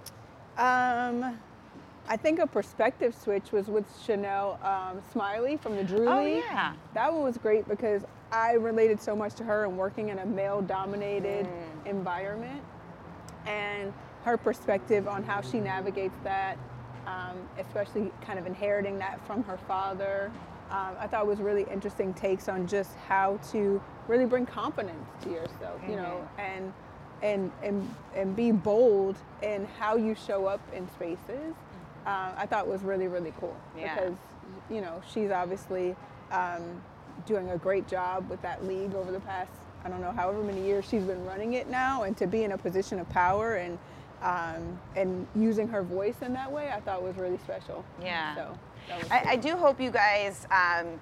Um, 0.58 1.38
I 2.06 2.16
think 2.18 2.38
a 2.38 2.46
perspective 2.46 3.14
switch 3.14 3.50
was 3.50 3.68
with 3.68 3.86
Chanel 4.04 4.58
um, 4.62 5.00
Smiley 5.12 5.56
from 5.56 5.74
the 5.76 5.84
Drew 5.84 6.06
Oh, 6.06 6.22
League. 6.22 6.44
yeah. 6.50 6.74
That 6.92 7.12
one 7.14 7.22
was 7.22 7.38
great 7.38 7.66
because 7.66 8.04
I 8.32 8.52
related 8.52 9.00
so 9.00 9.16
much 9.16 9.34
to 9.34 9.44
her 9.44 9.64
and 9.64 9.76
working 9.76 10.08
in 10.10 10.18
a 10.18 10.26
male-dominated 10.26 11.46
Mm. 11.46 11.86
environment, 11.86 12.62
and 13.46 13.92
her 14.24 14.36
perspective 14.36 15.08
on 15.08 15.22
how 15.24 15.40
she 15.40 15.60
navigates 15.60 16.16
that, 16.24 16.56
um, 17.06 17.36
especially 17.58 18.12
kind 18.20 18.38
of 18.38 18.46
inheriting 18.46 18.98
that 18.98 19.20
from 19.26 19.42
her 19.44 19.56
father. 19.56 20.30
Um, 20.70 20.94
I 21.00 21.06
thought 21.08 21.26
was 21.26 21.40
really 21.40 21.64
interesting 21.64 22.14
takes 22.14 22.48
on 22.48 22.66
just 22.68 22.94
how 23.08 23.38
to 23.50 23.82
really 24.06 24.26
bring 24.26 24.46
confidence 24.46 25.08
to 25.22 25.30
yourself, 25.30 25.80
you 25.88 25.96
know, 25.96 26.28
and 26.38 26.72
and 27.22 27.50
and 27.62 27.94
and 28.14 28.36
be 28.36 28.52
bold 28.52 29.16
in 29.42 29.66
how 29.78 29.96
you 29.96 30.14
show 30.14 30.46
up 30.46 30.60
in 30.72 30.88
spaces. 30.90 31.54
Uh, 32.06 32.32
I 32.36 32.46
thought 32.46 32.68
was 32.68 32.82
really 32.82 33.08
really 33.08 33.32
cool 33.40 33.56
Yeah. 33.76 33.94
because 33.94 34.14
you 34.70 34.80
know 34.80 35.02
she's 35.12 35.30
obviously 35.32 35.96
um, 36.30 36.80
doing 37.26 37.50
a 37.50 37.58
great 37.58 37.88
job 37.88 38.28
with 38.28 38.40
that 38.42 38.64
league 38.66 38.94
over 38.94 39.12
the 39.12 39.20
past 39.20 39.50
I 39.84 39.88
don't 39.88 40.00
know 40.00 40.12
however 40.12 40.42
many 40.42 40.64
years 40.64 40.84
she's 40.88 41.04
been 41.04 41.24
running 41.24 41.54
it 41.54 41.68
now, 41.68 42.02
and 42.02 42.16
to 42.18 42.26
be 42.26 42.44
in 42.44 42.52
a 42.52 42.58
position 42.58 42.98
of 42.98 43.08
power 43.08 43.56
and 43.56 43.78
um, 44.22 44.78
and 44.96 45.26
using 45.34 45.66
her 45.68 45.82
voice 45.82 46.16
in 46.20 46.34
that 46.34 46.50
way, 46.50 46.70
I 46.70 46.80
thought 46.80 47.02
was 47.02 47.16
really 47.16 47.38
special. 47.38 47.84
Yeah. 48.02 48.34
So 48.34 48.58
that 48.88 49.02
was 49.02 49.10
I, 49.10 49.24
I 49.30 49.36
do 49.36 49.56
hope 49.56 49.80
you 49.80 49.90
guys 49.90 50.46
um, 50.50 51.00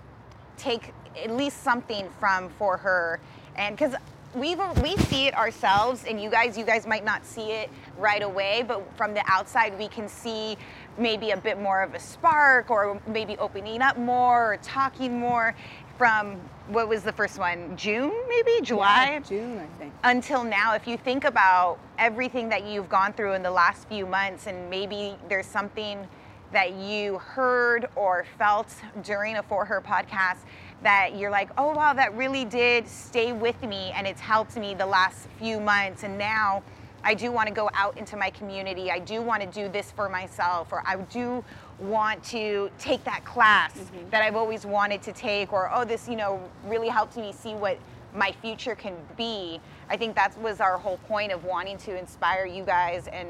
take 0.57 0.93
at 1.21 1.31
least 1.31 1.63
something 1.65 2.09
from 2.21 2.49
for 2.51 2.77
her, 2.77 3.21
and 3.57 3.77
because 3.77 3.95
we 4.35 4.55
we 4.55 4.97
see 4.97 5.27
it 5.27 5.35
ourselves, 5.35 6.05
and 6.05 6.21
you 6.21 6.31
guys 6.31 6.57
you 6.57 6.65
guys 6.65 6.87
might 6.87 7.05
not 7.05 7.27
see 7.27 7.51
it 7.51 7.71
right 7.99 8.23
away, 8.23 8.63
but 8.67 8.85
from 8.97 9.15
the 9.15 9.23
outside 9.27 9.77
we 9.77 9.89
can 9.89 10.09
see 10.09 10.57
maybe 10.97 11.31
a 11.31 11.37
bit 11.37 11.61
more 11.61 11.83
of 11.83 11.95
a 11.95 12.01
spark, 12.01 12.71
or 12.71 13.01
maybe 13.09 13.37
opening 13.39 13.83
up 13.83 13.97
more, 13.99 14.53
or 14.53 14.57
talking 14.59 15.19
more. 15.19 15.57
From 15.99 16.37
what 16.69 16.89
was 16.89 17.03
the 17.03 17.13
first 17.13 17.39
one? 17.39 17.77
June, 17.77 18.13
maybe 18.29 18.61
July 18.63 19.15
Yeah, 19.15 19.19
June, 19.21 19.59
I 19.59 19.79
think. 19.81 19.93
until 20.05 20.45
now, 20.45 20.75
if 20.75 20.87
you 20.87 20.97
think 20.97 21.25
about 21.25 21.79
everything 21.99 22.49
that 22.51 22.65
you've 22.65 22.89
gone 22.89 23.13
through 23.13 23.33
in 23.35 23.43
the 23.43 23.51
last 23.51 23.89
few 23.89 24.07
months, 24.07 24.47
and 24.47 24.71
maybe 24.71 25.17
there's 25.29 25.47
something 25.47 26.07
that 26.53 26.75
you 26.75 27.19
heard 27.19 27.89
or 27.97 28.25
felt 28.39 28.73
during 29.03 29.37
a 29.37 29.43
For 29.43 29.65
Her 29.65 29.81
podcast 29.81 30.39
that 30.85 31.17
you're 31.17 31.31
like, 31.33 31.51
oh 31.59 31.73
wow, 31.73 31.93
that 31.95 32.15
really 32.17 32.45
did 32.45 32.87
stay 32.87 33.33
with 33.33 33.61
me 33.63 33.91
and 33.95 34.07
it's 34.07 34.21
helped 34.21 34.57
me 34.57 34.75
the 34.75 34.87
last 34.87 35.27
few 35.39 35.59
months. 35.59 36.05
And 36.05 36.17
now 36.17 36.63
I 37.09 37.15
do 37.15 37.33
want 37.33 37.49
to 37.49 37.55
go 37.55 37.71
out 37.73 37.97
into 37.97 38.19
my 38.19 38.29
community. 38.29 38.91
I 38.91 38.99
do 38.99 39.23
want 39.23 39.41
to 39.41 39.49
do 39.49 39.71
this 39.71 39.91
for 39.91 40.11
myself, 40.11 40.71
or 40.73 40.83
I 40.85 40.97
do 40.97 41.43
want 41.79 42.23
to 42.25 42.71
take 42.79 43.03
that 43.05 43.25
class 43.25 43.73
mm-hmm. 43.73 44.11
that 44.11 44.23
I've 44.23 44.37
always 44.37 44.67
wanted 44.67 45.01
to 45.05 45.15
take, 45.15 45.51
or 45.51 45.71
oh, 45.73 45.87
this, 45.87 46.07
you 46.07 46.17
know, 46.17 46.39
really 46.67 46.89
helped 46.89 47.17
me 47.17 47.33
see 47.33 47.55
what 47.55 47.79
my 48.15 48.31
future 48.43 48.75
can 48.75 48.95
be. 49.17 49.59
I 49.89 49.97
think 49.97 50.17
that 50.17 50.39
was 50.39 50.61
our 50.61 50.77
whole 50.77 50.99
point 51.09 51.33
of 51.33 51.45
wanting 51.45 51.79
to 51.79 51.99
inspire 51.99 52.45
you 52.45 52.63
guys 52.63 53.09
and 53.09 53.27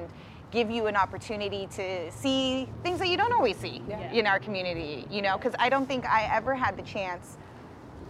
give 0.50 0.72
you 0.72 0.86
an 0.86 0.96
opportunity 0.96 1.68
to 1.76 2.10
see 2.10 2.68
things 2.82 2.98
that 2.98 3.06
you 3.06 3.16
don't 3.16 3.32
always 3.32 3.58
see 3.58 3.80
Yeah. 3.88 4.10
in 4.10 4.26
our 4.26 4.40
community, 4.40 5.06
you 5.08 5.22
know, 5.22 5.36
because 5.36 5.54
I 5.56 5.68
don't 5.68 5.86
think 5.86 6.04
I 6.04 6.24
ever 6.34 6.52
had 6.52 6.76
the 6.76 6.82
chance 6.82 7.36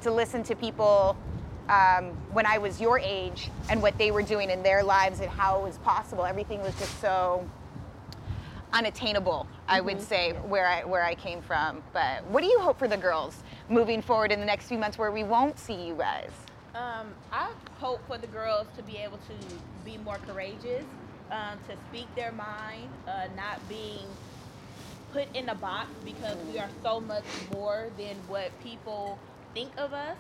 to 0.01 0.11
listen 0.11 0.43
to 0.45 0.57
people 0.57 1.15
um, 1.69 2.11
when 2.33 2.47
I 2.47 2.59
was 2.59 2.81
your 2.81 2.99
age 2.99 3.51
and 3.69 3.83
what 3.83 3.99
they 3.99 4.11
were 4.11 4.23
doing 4.23 4.51
in 4.51 4.63
their 4.63 4.83
lives 4.83 5.21
and 5.21 5.31
how 5.31 5.61
it 5.61 5.65
was 5.65 5.79
possible. 5.79 6.25
Everything 6.25 6.61
was 6.63 6.75
just 6.77 7.01
so 7.01 7.49
unattainable, 8.73 9.47
I 9.67 9.81
would 9.81 10.01
say, 10.01 10.33
where 10.33 10.67
I 10.67 10.85
where 10.85 11.03
I 11.03 11.15
came 11.15 11.43
from. 11.43 11.83
But 11.93 12.25
what 12.27 12.43
do 12.43 12.47
you 12.47 12.59
hope 12.61 12.79
for 12.79 12.89
the 12.89 12.97
girls 12.97 13.43
moving 13.69 14.03
forward 14.03 14.33
in 14.33 14.41
the 14.41 14.47
next 14.47 14.67
few 14.67 14.79
months 14.79 14.99
where 14.99 15.11
we 15.11 15.25
won't 15.25 15.59
see 15.59 15.87
you 15.87 15.95
guys? 15.95 16.31
Um, 16.75 17.09
I 17.33 17.51
hope 17.79 18.01
for 18.07 18.19
the 18.19 18.27
girls 18.27 18.67
to 18.77 18.83
be 18.83 18.99
able 18.99 19.19
to 19.19 19.35
be 19.85 19.97
more 19.99 20.19
courageous, 20.27 20.85
um, 21.31 21.59
to 21.69 21.77
speak 21.89 22.07
their 22.15 22.33
mind, 22.33 22.89
uh, 23.07 23.27
not 23.37 23.67
being 23.69 24.07
put 25.13 25.35
in 25.35 25.49
a 25.49 25.55
box 25.55 25.89
because 26.05 26.37
we 26.53 26.59
are 26.59 26.69
so 26.83 27.01
much 27.01 27.25
more 27.55 27.89
than 27.97 28.17
what 28.29 28.51
people 28.63 29.19
think 29.55 29.71
of 29.79 29.93
us. 29.93 30.17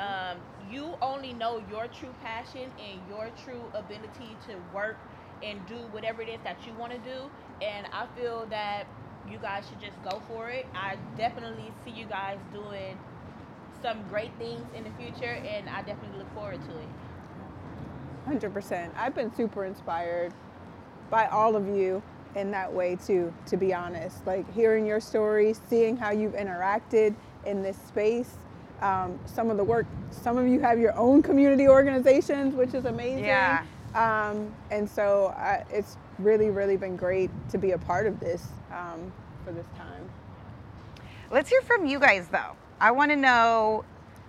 Um, 0.00 0.38
you 0.70 0.94
only 1.02 1.34
know 1.34 1.62
your 1.70 1.86
true 1.88 2.14
passion 2.22 2.70
and 2.80 3.00
your 3.08 3.30
true 3.44 3.62
ability 3.74 4.36
to 4.48 4.56
work 4.74 4.96
and 5.42 5.64
do 5.66 5.76
whatever 5.92 6.22
it 6.22 6.28
is 6.30 6.38
that 6.42 6.66
you 6.66 6.72
want 6.74 6.92
to 6.92 6.98
do. 6.98 7.30
And 7.60 7.86
I 7.92 8.06
feel 8.18 8.46
that 8.48 8.86
you 9.30 9.38
guys 9.38 9.64
should 9.68 9.80
just 9.80 10.02
go 10.02 10.22
for 10.26 10.48
it. 10.48 10.66
I 10.74 10.96
definitely 11.16 11.70
see 11.84 11.90
you 11.90 12.06
guys 12.06 12.38
doing 12.52 12.98
some 13.82 14.02
great 14.08 14.30
things 14.38 14.62
in 14.74 14.84
the 14.84 14.90
future, 14.98 15.32
and 15.32 15.68
I 15.68 15.82
definitely 15.82 16.18
look 16.18 16.34
forward 16.34 16.60
to 16.62 16.78
it. 16.78 16.88
Hundred 18.26 18.52
percent. 18.52 18.92
I've 18.96 19.14
been 19.14 19.34
super 19.34 19.64
inspired 19.64 20.32
by 21.10 21.26
all 21.26 21.56
of 21.56 21.66
you 21.66 22.02
in 22.36 22.50
that 22.52 22.72
way 22.72 22.96
too. 22.96 23.32
To 23.46 23.56
be 23.56 23.74
honest, 23.74 24.26
like 24.26 24.50
hearing 24.54 24.86
your 24.86 25.00
stories, 25.00 25.60
seeing 25.68 25.96
how 25.96 26.10
you've 26.10 26.34
interacted 26.34 27.14
in 27.44 27.62
this 27.62 27.76
space. 27.76 28.38
Um, 28.80 29.18
some 29.26 29.50
of 29.50 29.56
the 29.56 29.64
work, 29.64 29.86
some 30.10 30.38
of 30.38 30.48
you 30.48 30.60
have 30.60 30.78
your 30.78 30.96
own 30.96 31.22
community 31.22 31.68
organizations, 31.68 32.54
which 32.54 32.72
is 32.72 32.86
amazing. 32.86 33.24
Yeah. 33.24 33.64
Um, 33.94 34.54
and 34.70 34.88
so 34.88 35.34
I, 35.36 35.64
it's 35.70 35.96
really, 36.18 36.50
really 36.50 36.76
been 36.76 36.96
great 36.96 37.30
to 37.50 37.58
be 37.58 37.72
a 37.72 37.78
part 37.78 38.06
of 38.06 38.20
this 38.20 38.48
um, 38.72 39.12
for 39.44 39.52
this 39.52 39.66
time. 39.76 40.08
Let's 41.30 41.50
hear 41.50 41.60
from 41.62 41.86
you 41.86 41.98
guys 41.98 42.28
though. 42.28 42.56
I 42.80 42.90
want 42.92 43.10
to 43.10 43.16
know 43.16 43.84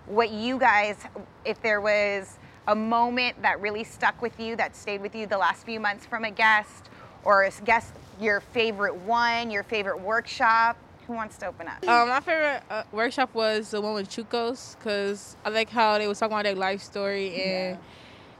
what 0.05 0.31
you 0.31 0.59
guys, 0.59 0.97
if 1.45 1.61
there 1.61 1.79
was 1.79 2.37
a 2.67 2.75
moment 2.75 3.41
that 3.41 3.61
really 3.61 3.83
stuck 3.83 4.21
with 4.21 4.39
you, 4.39 4.55
that 4.57 4.75
stayed 4.75 5.01
with 5.01 5.15
you 5.15 5.25
the 5.25 5.37
last 5.37 5.65
few 5.65 5.79
months 5.79 6.05
from 6.05 6.25
a 6.25 6.31
guest, 6.31 6.89
or 7.23 7.43
a 7.43 7.51
guest, 7.63 7.93
your 8.19 8.39
favorite 8.39 8.95
one, 8.95 9.49
your 9.49 9.63
favorite 9.63 10.01
workshop. 10.01 10.75
Who 11.07 11.13
wants 11.13 11.37
to 11.37 11.47
open 11.47 11.67
up? 11.67 11.87
Um, 11.87 12.09
my 12.09 12.19
favorite 12.19 12.63
uh, 12.69 12.83
workshop 12.91 13.33
was 13.33 13.71
the 13.71 13.81
one 13.81 13.95
with 13.95 14.09
Chuco's 14.09 14.75
because 14.77 15.35
I 15.43 15.49
like 15.49 15.69
how 15.69 15.97
they 15.97 16.07
was 16.07 16.19
talking 16.19 16.33
about 16.33 16.43
their 16.43 16.55
life 16.55 16.81
story 16.81 17.41
and 17.41 17.77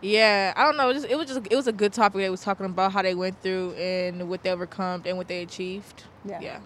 yeah, 0.01 0.53
I 0.56 0.63
don't 0.63 0.77
know, 0.77 0.89
it, 0.89 0.94
just, 0.94 1.06
it 1.08 1.15
was 1.15 1.27
just 1.27 1.41
it 1.50 1.56
was 1.56 1.68
a 1.68 1.72
good 1.72 1.94
topic. 1.94 2.22
They 2.22 2.30
was 2.30 2.41
talking 2.41 2.65
about 2.65 2.91
how 2.91 3.01
they 3.01 3.13
went 3.13 3.41
through 3.41 3.74
and 3.74 4.30
what 4.30 4.44
they 4.44 4.51
overcome 4.51 5.03
and 5.06 5.18
what 5.18 5.27
they 5.27 5.41
achieved. 5.44 6.03
Yeah. 6.25 6.39
Yeah. 6.41 6.60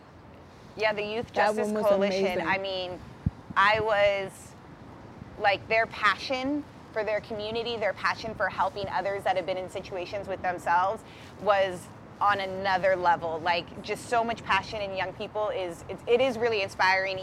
Yeah, 0.78 0.94
the 0.94 1.04
Youth 1.04 1.28
That 1.34 1.56
Justice 1.56 1.72
Coalition. 1.72 2.26
amazing. 2.26 2.48
I 2.48 2.58
mean, 2.58 3.00
I 3.56 3.80
was 3.80 4.32
like 5.40 5.68
their 5.68 5.86
passion 5.88 6.64
for 6.92 7.04
their 7.04 7.20
community, 7.22 7.78
their 7.78 7.94
passion 7.94 8.34
for 8.36 8.48
helping 8.48 8.88
others 8.90 9.24
that 9.24 9.36
have 9.36 9.46
been 9.46 9.58
in 9.58 9.70
situations 9.70 10.28
with 10.28 10.42
themselves 10.42 11.04
was 11.42 11.88
on 12.22 12.40
another 12.40 12.96
level. 12.96 13.42
Like 13.44 13.84
just 13.84 14.10
so 14.10 14.24
much 14.24 14.44
passion 14.44 14.82
in 14.82 14.96
young 14.96 15.14
people 15.14 15.50
is 15.50 15.84
it, 15.90 15.98
it 16.08 16.22
is 16.22 16.38
really 16.38 16.62
inspiring. 16.62 17.20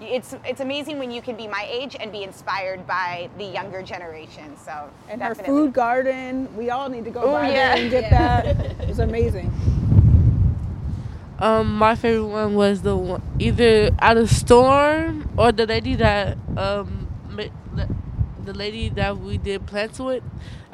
It's 0.00 0.34
it's 0.44 0.60
amazing 0.60 0.98
when 0.98 1.10
you 1.10 1.22
can 1.22 1.36
be 1.36 1.46
my 1.48 1.66
age 1.68 1.96
and 1.98 2.12
be 2.12 2.22
inspired 2.22 2.86
by 2.86 3.28
the 3.38 3.44
younger 3.44 3.82
generation. 3.82 4.56
So 4.56 4.90
And 5.08 5.22
her 5.22 5.34
food 5.34 5.72
garden, 5.72 6.54
we 6.56 6.70
all 6.70 6.88
need 6.88 7.04
to 7.04 7.10
go 7.10 7.22
Ooh, 7.28 7.32
by 7.32 7.48
yeah. 7.48 7.74
there 7.74 7.82
and 7.82 7.90
get 7.90 8.10
that. 8.10 8.46
It's 8.88 8.98
amazing. 8.98 9.52
Um, 11.38 11.76
my 11.76 11.94
favorite 11.94 12.28
one 12.28 12.54
was 12.54 12.80
the 12.82 12.96
one 12.96 13.22
either 13.38 13.90
out 13.98 14.16
of 14.16 14.30
storm 14.30 15.28
or 15.36 15.52
the 15.52 15.66
lady 15.66 15.94
that 15.96 16.38
um 16.56 17.08
ma- 17.28 17.84
the, 18.46 18.52
the 18.52 18.58
lady 18.58 18.88
that 18.90 19.18
we 19.18 19.36
did 19.38 19.66
plants 19.66 19.98
with. 19.98 20.22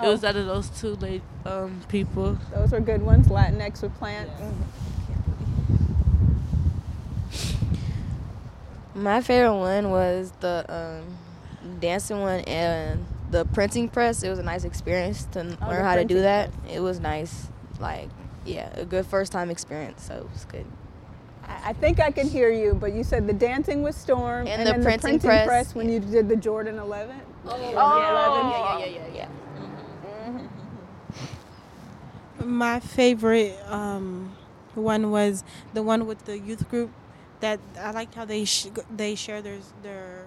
It 0.03 0.07
was 0.07 0.23
Oh. 0.25 0.29
out 0.29 0.37
of 0.37 0.47
those 0.47 0.69
two 0.69 0.95
late 0.97 1.23
um 1.45 1.81
people. 1.89 2.39
Those 2.55 2.71
were 2.73 2.81
good 2.81 3.03
ones. 3.03 3.29
Latinx 3.29 3.83
with 3.83 3.95
plants. 3.97 4.33
My 8.95 9.21
favorite 9.23 9.57
one 9.57 9.91
was 9.91 10.33
the 10.41 10.65
um, 10.69 11.79
dancing 11.81 12.21
one 12.21 12.41
and 12.41 13.07
the 13.31 13.45
printing 13.47 13.89
press. 13.89 14.23
It 14.23 14.29
was 14.29 14.39
a 14.39 14.43
nice 14.43 14.65
experience 14.65 15.25
to 15.33 15.57
Oh, 15.63 15.69
learn 15.69 15.85
how 15.85 15.97
to 15.97 16.05
do 16.05 16.21
that. 16.21 16.51
press. 16.63 16.75
It 16.75 16.81
was 16.81 17.01
nice, 17.01 17.49
like 17.81 18.09
yeah, 18.45 18.69
a 18.75 18.85
good 18.85 19.07
first 19.07 19.33
time 19.33 19.51
experience. 19.51 20.03
So 20.05 20.15
it 20.17 20.31
was 20.31 20.45
good. 20.45 20.67
I 21.65 21.71
I 21.71 21.73
think 21.73 22.01
I 22.01 22.11
can 22.11 22.29
hear 22.29 22.51
you, 22.51 22.75
but 22.75 22.93
you 22.93 23.05
said 23.05 23.27
the 23.27 23.33
dancing 23.33 23.83
with 23.83 23.97
Storm 23.97 24.47
And 24.47 24.49
and, 24.49 24.67
the 24.67 24.73
then 24.73 24.83
printing 24.83 25.01
the 25.01 25.19
printing 25.19 25.29
press, 25.29 25.47
press, 25.47 25.75
when 25.75 25.89
yeah. 25.89 25.95
you 25.95 26.01
did 26.01 26.29
the 26.29 26.37
Jordan 26.37 26.79
11. 26.79 27.17
Oh, 27.45 27.57
yeah, 27.57 27.71
yeah, 27.71 28.79
yeah, 28.79 28.87
yeah, 28.87 29.07
yeah. 29.15 29.29
Yeah. 32.39 32.45
My 32.45 32.81
favorite 32.81 33.57
um, 33.69 34.35
one 34.75 35.11
was 35.11 35.45
the 35.75 35.83
one 35.83 36.07
with 36.07 36.25
the 36.25 36.39
youth 36.39 36.69
group. 36.71 36.91
That 37.41 37.59
I 37.81 37.91
liked 37.91 38.15
how 38.15 38.25
they 38.25 38.45
sh- 38.45 38.69
they 38.97 39.15
share 39.17 39.43
their 39.43 39.59
their 39.83 40.27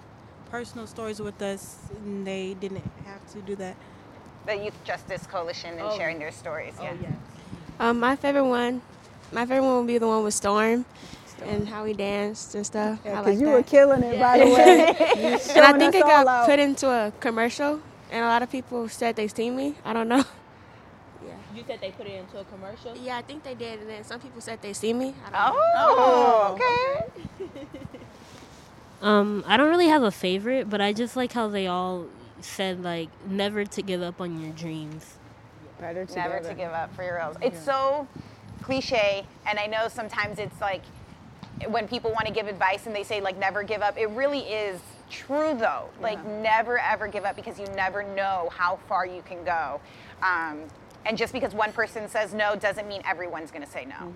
personal 0.52 0.86
stories 0.88 1.20
with 1.22 1.42
us, 1.42 1.78
and 2.04 2.28
they 2.28 2.54
didn't 2.60 2.84
have 3.06 3.26
to 3.34 3.42
do 3.42 3.56
that. 3.56 3.76
The 4.46 4.56
Youth 4.56 4.78
Justice 4.84 5.26
Coalition 5.26 5.72
and 5.80 5.82
Oh. 5.88 5.98
sharing 5.98 6.20
their 6.20 6.32
stories. 6.32 6.74
Oh, 6.80 6.84
Yeah. 6.84 6.94
yes. 7.02 7.12
Um, 7.80 8.00
my 8.00 8.16
favorite 8.18 8.46
one, 8.46 8.82
my 9.32 9.46
favorite 9.46 9.66
one 9.66 9.78
would 9.80 9.88
be 9.88 9.98
the 9.98 10.08
one 10.08 10.24
with 10.24 10.34
Storm, 10.34 10.86
and 11.44 11.68
how 11.68 11.84
we 11.84 11.94
danced 11.94 12.56
and 12.56 12.66
stuff. 12.66 13.00
Yeah, 13.06 13.20
I 13.20 13.24
because 13.24 13.26
like 13.34 13.40
you 13.40 13.46
that. 13.48 13.54
were 13.54 13.64
killing 13.64 14.04
it, 14.04 14.20
by 14.20 14.40
the 14.40 14.46
way. 14.46 15.40
And 15.56 15.66
I 15.66 15.78
think 15.78 15.96
it 15.96 16.02
got 16.04 16.28
out. 16.28 16.46
put 16.48 16.60
into 16.60 16.88
a 16.90 17.12
commercial, 17.20 17.82
and 18.12 18.24
a 18.24 18.28
lot 18.28 18.42
of 18.42 18.52
people 18.52 18.88
said 18.90 19.16
they 19.16 19.28
seen 19.28 19.56
me. 19.56 19.76
I 19.84 19.94
don't 19.94 20.08
know. 20.08 20.24
Yeah. 21.26 21.34
You 21.56 21.64
said 21.66 21.82
they 21.82 21.90
put 21.90 22.06
it 22.06 22.20
into 22.20 22.38
a 22.40 22.44
commercial. 22.44 22.96
Yeah, 22.96 23.18
I 23.18 23.24
think 23.24 23.44
they 23.44 23.56
did, 23.56 23.80
and 23.80 23.90
then 23.90 24.04
some 24.04 24.20
people 24.20 24.42
said 24.42 24.62
they 24.62 24.74
see 24.74 24.94
me. 24.94 25.16
I 25.26 25.48
don't 25.48 25.56
know. 25.56 25.62
Oh, 25.76 26.58
okay. 27.40 27.50
Um, 29.02 29.44
I 29.46 29.58
don't 29.58 29.70
really 29.70 29.88
have 29.88 30.04
a 30.04 30.12
favorite, 30.12 30.70
but 30.70 30.82
I 30.82 30.94
just 30.94 31.16
like 31.16 31.34
how 31.34 31.48
they 31.48 31.68
all 31.68 32.08
said 32.42 32.84
like 32.84 33.10
never 33.28 33.66
to 33.66 33.82
give 33.82 34.02
up 34.02 34.20
on 34.22 34.42
your 34.42 34.52
dreams. 34.54 35.18
Better 35.80 36.06
together. 36.06 36.36
Never 36.36 36.50
to 36.50 36.54
give 36.56 36.72
up 36.72 36.96
for 36.96 37.04
your 37.04 37.18
girls. 37.20 37.38
It's 37.42 37.64
so 37.64 38.08
cliche, 38.66 39.24
and 39.46 39.60
I 39.60 39.68
know 39.68 39.88
sometimes 39.88 40.40
it's 40.40 40.60
like 40.60 40.82
when 41.68 41.88
people 41.88 42.12
want 42.12 42.26
to 42.26 42.34
give 42.34 42.48
advice 42.48 42.88
and 42.88 42.96
they 42.96 43.04
say 43.04 43.22
like 43.22 43.38
never 43.38 43.62
give 43.62 43.82
up. 43.82 43.96
It 43.98 44.10
really 44.10 44.40
is 44.40 44.82
true 45.10 45.56
though. 45.56 45.88
Like 46.02 46.24
never 46.26 46.80
ever 46.80 47.08
give 47.08 47.26
up 47.26 47.36
because 47.36 47.60
you 47.60 47.68
never 47.76 48.02
know 48.02 48.50
how 48.52 48.80
far 48.90 49.06
you 49.06 49.22
can 49.22 49.44
go. 49.44 49.80
Um, 50.24 50.64
and 51.06 51.16
just 51.16 51.32
because 51.32 51.54
one 51.54 51.72
person 51.72 52.10
says 52.10 52.34
no 52.34 52.56
doesn't 52.56 52.88
mean 52.88 53.02
everyone's 53.06 53.52
going 53.52 53.64
to 53.64 53.70
say 53.70 53.86
no. 53.86 54.14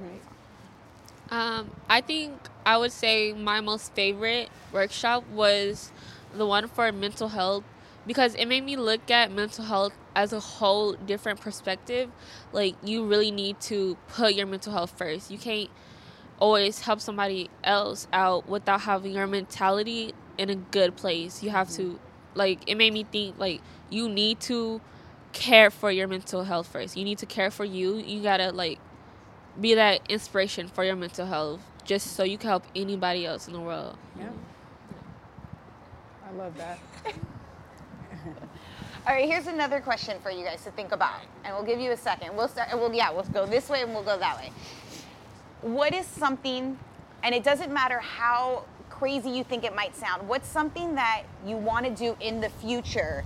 Um, 1.30 1.70
I 1.88 2.02
think 2.02 2.34
I 2.66 2.78
would 2.78 2.92
say 2.92 3.34
my 3.34 3.62
most 3.62 3.94
favorite 3.94 4.50
workshop 4.74 5.24
was 5.32 5.92
the 6.36 6.48
one 6.48 6.68
for 6.68 6.92
mental 6.92 7.28
health 7.28 7.64
because 8.10 8.34
it 8.34 8.48
made 8.48 8.66
me 8.66 8.76
look 8.76 9.12
at 9.12 9.32
mental 9.32 9.64
health 9.64 9.94
as 10.16 10.34
a 10.34 10.40
whole 10.40 10.94
different 10.94 11.40
perspective. 11.40 12.10
Like 12.52 12.76
you 12.84 13.06
really 13.06 13.30
need 13.30 13.62
to 13.62 13.98
put 14.08 14.34
your 14.34 14.48
mental 14.48 14.74
health 14.74 14.96
first. 14.98 15.30
You 15.30 15.38
can't 15.38 15.70
always 16.40 16.80
help 16.80 17.02
somebody 17.02 17.52
else 17.64 18.08
out 18.12 18.50
without 18.50 18.82
having 18.82 19.12
your 19.12 19.28
mentality 19.28 20.16
in 20.40 20.50
a 20.50 20.56
good 20.56 20.96
place. 20.98 21.44
You 21.44 21.52
have 21.52 21.70
to 21.74 21.84
mm-hmm. 21.84 21.98
like 22.34 22.68
it 22.68 22.74
made 22.74 22.94
me 22.94 23.04
think 23.04 23.38
like 23.38 23.62
you 23.92 24.10
need 24.10 24.40
to 24.40 24.82
care 25.32 25.70
for 25.70 25.92
your 25.92 26.08
mental 26.08 26.46
health 26.46 26.66
first. 26.66 26.98
You 26.98 27.04
need 27.04 27.20
to 27.20 27.28
care 27.28 27.52
for 27.52 27.64
you. 27.64 27.98
You 27.98 28.24
got 28.24 28.38
to 28.38 28.52
like 28.52 28.80
be 29.62 29.76
that 29.76 30.02
inspiration 30.10 30.68
for 30.68 30.84
your 30.84 30.96
mental 30.96 31.28
health 31.28 31.62
just 31.86 32.16
so 32.16 32.24
you 32.24 32.40
can 32.40 32.50
help 32.50 32.64
anybody 32.76 33.28
else 33.28 33.46
in 33.46 33.54
the 33.54 33.62
world. 33.62 34.00
Yeah. 34.18 34.30
I 36.28 36.32
love 36.36 36.58
that. 36.58 36.80
All 39.08 39.16
right, 39.16 39.28
here's 39.28 39.48
another 39.48 39.80
question 39.80 40.18
for 40.22 40.30
you 40.30 40.44
guys 40.44 40.64
to 40.64 40.72
think 40.72 40.92
about, 40.92 41.22
and 41.44 41.56
we'll 41.56 41.66
give 41.66 41.80
you 41.80 41.92
a 41.92 41.98
second. 41.98 42.36
We'll 42.36 42.48
start. 42.48 42.70
Well, 42.74 42.94
yeah, 42.94 43.12
we'll 43.12 43.24
go 43.24 43.46
this 43.46 43.70
way 43.70 43.82
and 43.82 43.94
we'll 43.94 44.04
go 44.04 44.18
that 44.18 44.38
way. 44.38 44.52
What 45.62 45.94
is 45.94 46.06
something, 46.06 46.78
and 47.24 47.36
it 47.36 47.44
doesn't 47.44 47.72
matter 47.72 48.00
how 48.00 48.66
crazy 48.90 49.30
you 49.30 49.44
think 49.44 49.64
it 49.64 49.74
might 49.76 49.96
sound. 49.96 50.28
What's 50.28 50.48
something 50.48 50.96
that 50.96 51.24
you 51.46 51.56
want 51.56 51.86
to 51.86 51.92
do 51.92 52.18
in 52.20 52.42
the 52.42 52.50
future 52.50 53.24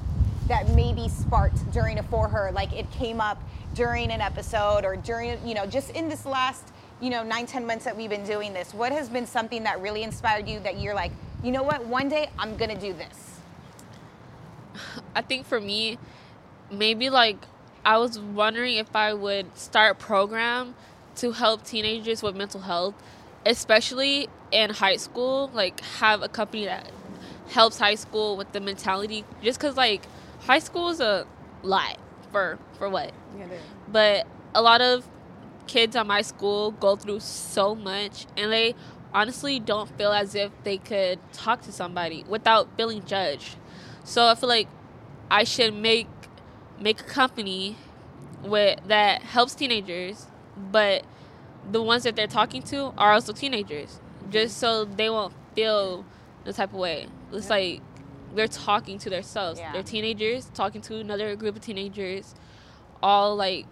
that 0.47 0.69
maybe 0.69 1.09
sparked 1.09 1.71
during 1.71 1.99
a 1.99 2.03
for 2.03 2.27
her, 2.27 2.51
like 2.51 2.71
it 2.73 2.89
came 2.91 3.19
up 3.19 3.41
during 3.73 4.11
an 4.11 4.21
episode 4.21 4.85
or 4.85 4.95
during, 4.95 5.45
you 5.47 5.55
know, 5.55 5.65
just 5.65 5.89
in 5.91 6.09
this 6.09 6.25
last, 6.25 6.71
you 7.01 7.09
know, 7.09 7.23
nine 7.23 7.47
ten 7.47 7.65
months 7.65 7.85
that 7.85 7.95
we've 7.95 8.09
been 8.09 8.25
doing 8.25 8.53
this. 8.53 8.73
What 8.73 8.91
has 8.91 9.09
been 9.09 9.25
something 9.25 9.63
that 9.63 9.81
really 9.81 10.03
inspired 10.03 10.47
you 10.47 10.59
that 10.59 10.79
you're 10.79 10.93
like, 10.93 11.11
you 11.43 11.51
know 11.51 11.63
what, 11.63 11.85
one 11.85 12.09
day 12.09 12.29
I'm 12.37 12.55
gonna 12.55 12.79
do 12.79 12.93
this. 12.93 13.32
I 15.15 15.21
think 15.21 15.45
for 15.45 15.59
me, 15.59 15.97
maybe 16.71 17.09
like 17.09 17.37
I 17.85 17.97
was 17.97 18.19
wondering 18.19 18.75
if 18.75 18.95
I 18.95 19.13
would 19.13 19.57
start 19.57 19.91
a 19.91 19.95
program 19.95 20.75
to 21.17 21.31
help 21.31 21.63
teenagers 21.63 22.23
with 22.23 22.35
mental 22.35 22.61
health, 22.61 22.95
especially 23.45 24.27
in 24.51 24.71
high 24.71 24.97
school. 24.97 25.49
Like 25.53 25.81
have 25.81 26.21
a 26.21 26.29
company 26.29 26.65
that 26.65 26.89
helps 27.49 27.77
high 27.77 27.95
school 27.95 28.37
with 28.37 28.51
the 28.51 28.59
mentality. 28.59 29.25
Just 29.41 29.59
because 29.59 29.77
like 29.77 30.03
high 30.41 30.59
school 30.59 30.89
is 30.89 30.99
a 30.99 31.27
lot 31.61 31.97
for 32.31 32.57
for 32.77 32.89
what, 32.89 33.11
Yeah, 33.37 33.47
but 33.91 34.27
a 34.55 34.61
lot 34.61 34.81
of 34.81 35.07
kids 35.67 35.95
at 35.95 36.05
my 36.05 36.21
school 36.21 36.71
go 36.71 36.95
through 36.95 37.19
so 37.19 37.73
much 37.73 38.25
and 38.35 38.51
they 38.51 38.75
honestly 39.13 39.59
don't 39.59 39.89
feel 39.97 40.11
as 40.11 40.35
if 40.35 40.51
they 40.63 40.77
could 40.77 41.19
talk 41.31 41.61
to 41.61 41.71
somebody 41.71 42.23
without 42.27 42.67
feeling 42.75 43.03
judged. 43.05 43.55
So 44.03 44.27
I 44.27 44.35
feel 44.35 44.49
like 44.49 44.67
I 45.31 45.43
should 45.43 45.73
make 45.73 46.07
make 46.79 46.99
a 46.99 47.03
company 47.03 47.77
with 48.43 48.79
that 48.87 49.21
helps 49.21 49.55
teenagers, 49.55 50.27
but 50.57 51.03
the 51.71 51.81
ones 51.81 52.03
that 52.03 52.15
they're 52.15 52.27
talking 52.27 52.61
to 52.63 52.93
are 52.97 53.13
also 53.13 53.31
teenagers, 53.31 53.99
just 54.29 54.57
so 54.57 54.85
they 54.85 55.09
won't 55.09 55.33
feel 55.55 56.05
the 56.43 56.53
type 56.53 56.73
of 56.73 56.79
way. 56.79 57.07
It's 57.31 57.49
like 57.49 57.81
they're 58.35 58.47
talking 58.47 58.97
to 58.99 59.09
themselves. 59.09 59.59
Yeah. 59.59 59.71
They're 59.71 59.83
teenagers 59.83 60.49
talking 60.53 60.81
to 60.81 60.97
another 60.97 61.35
group 61.35 61.55
of 61.55 61.61
teenagers, 61.61 62.35
all 63.01 63.35
like 63.35 63.65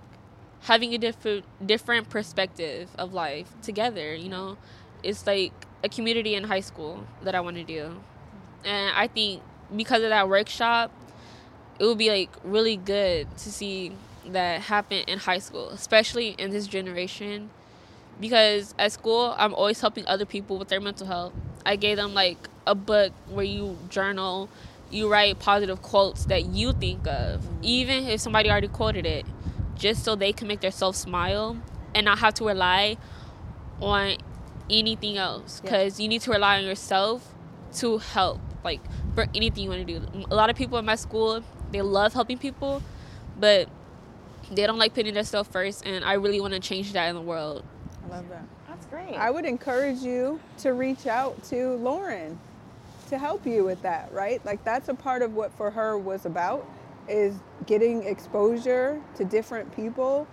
having 0.62 0.94
a 0.94 0.98
different 0.98 1.44
different 1.66 2.10
perspective 2.10 2.90
of 2.98 3.14
life 3.14 3.54
together. 3.62 4.16
You 4.16 4.30
know, 4.30 4.58
it's 5.04 5.28
like 5.28 5.54
a 5.84 5.90
community 5.90 6.36
in 6.36 6.46
high 6.46 6.60
school 6.62 7.06
that 7.24 7.36
I 7.36 7.42
want 7.42 7.58
to 7.58 7.64
do, 7.64 8.02
and 8.64 8.96
I 8.96 9.08
think 9.08 9.42
because 9.76 10.04
of 10.04 10.10
that 10.10 10.28
workshop, 10.30 10.92
it 11.80 11.86
would 11.86 11.98
be 11.98 12.10
like 12.10 12.30
really 12.44 12.78
good 12.78 13.28
to 13.38 13.52
see 13.52 13.92
that 14.28 14.62
happen 14.62 15.04
in 15.08 15.20
high 15.20 15.40
school, 15.40 15.70
especially 15.70 16.30
in 16.38 16.52
this 16.52 16.68
generation. 16.68 17.50
Because 18.20 18.76
at 18.78 18.92
school, 18.92 19.34
I'm 19.38 19.54
always 19.56 19.82
helping 19.82 20.06
other 20.06 20.26
people 20.26 20.60
with 20.60 20.68
their 20.68 20.80
mental 20.80 21.08
health. 21.08 21.34
I 21.66 21.76
gave 21.76 21.98
them 21.98 22.14
like 22.14 22.38
a 22.68 22.76
book 22.76 23.14
where 23.30 23.46
you 23.46 23.78
journal, 23.90 24.50
you 24.92 25.12
write 25.12 25.40
positive 25.40 25.82
quotes 25.82 26.26
that 26.26 26.46
you 26.46 26.74
think 26.74 27.08
of, 27.08 27.44
even 27.64 28.08
if 28.08 28.22
somebody 28.22 28.50
already 28.52 28.68
quoted 28.68 29.06
it, 29.06 29.26
just 29.76 30.04
so 30.04 30.16
they 30.16 30.34
can 30.34 30.48
make 30.48 30.62
themselves 30.62 31.00
smile 31.00 31.58
and 31.96 32.06
not 32.06 32.20
have 32.20 32.36
to 32.36 32.46
rely 32.46 32.98
on 33.80 34.18
anything 34.70 35.18
else. 35.18 35.60
Because 35.60 36.00
you 36.00 36.08
need 36.08 36.22
to 36.22 36.32
rely 36.32 36.60
on 36.60 36.66
yourself 36.66 37.34
to 37.76 37.98
help, 37.98 38.40
like 38.64 38.82
for 39.16 39.28
anything 39.36 39.64
you 39.64 39.70
want 39.70 39.86
to 39.86 40.00
do. 40.00 40.26
A 40.30 40.36
lot 40.36 40.50
of 40.50 40.56
people 40.56 40.78
in 40.78 40.86
my 40.86 40.96
school, 40.96 41.44
they 41.72 41.82
love 41.82 42.14
helping 42.14 42.38
people, 42.38 42.82
but 43.40 43.68
they 44.52 44.66
don't 44.66 44.78
like 44.78 44.94
putting 44.94 45.14
themselves 45.14 45.50
first. 45.50 45.86
And 45.86 46.04
I 46.04 46.14
really 46.14 46.42
want 46.42 46.54
to 46.54 46.60
change 46.60 46.94
that 46.94 47.08
in 47.10 47.16
the 47.16 47.22
world. 47.22 47.64
I 48.06 48.08
love 48.08 48.30
that. 48.30 48.44
That's 48.68 48.86
great. 48.88 49.16
I 49.16 49.30
would 49.30 49.46
encourage 49.46 50.00
you 50.00 50.40
to 50.60 50.74
reach 50.74 51.08
out 51.08 51.44
to 51.46 51.76
Lauren 51.76 52.40
to 53.10 53.18
help 53.18 53.46
you 53.46 53.66
with 53.66 53.82
that, 53.82 54.12
right? 54.14 54.44
Like 54.46 54.64
that's 54.64 54.88
a 54.88 54.94
part 54.94 55.22
of 55.22 55.34
what 55.34 55.52
for 55.58 55.70
her 55.70 55.98
was 55.98 56.26
about 56.26 56.66
is 57.10 57.36
getting 57.66 58.04
exposure 58.04 59.02
to 59.16 59.26
different 59.26 59.76
people, 59.76 60.28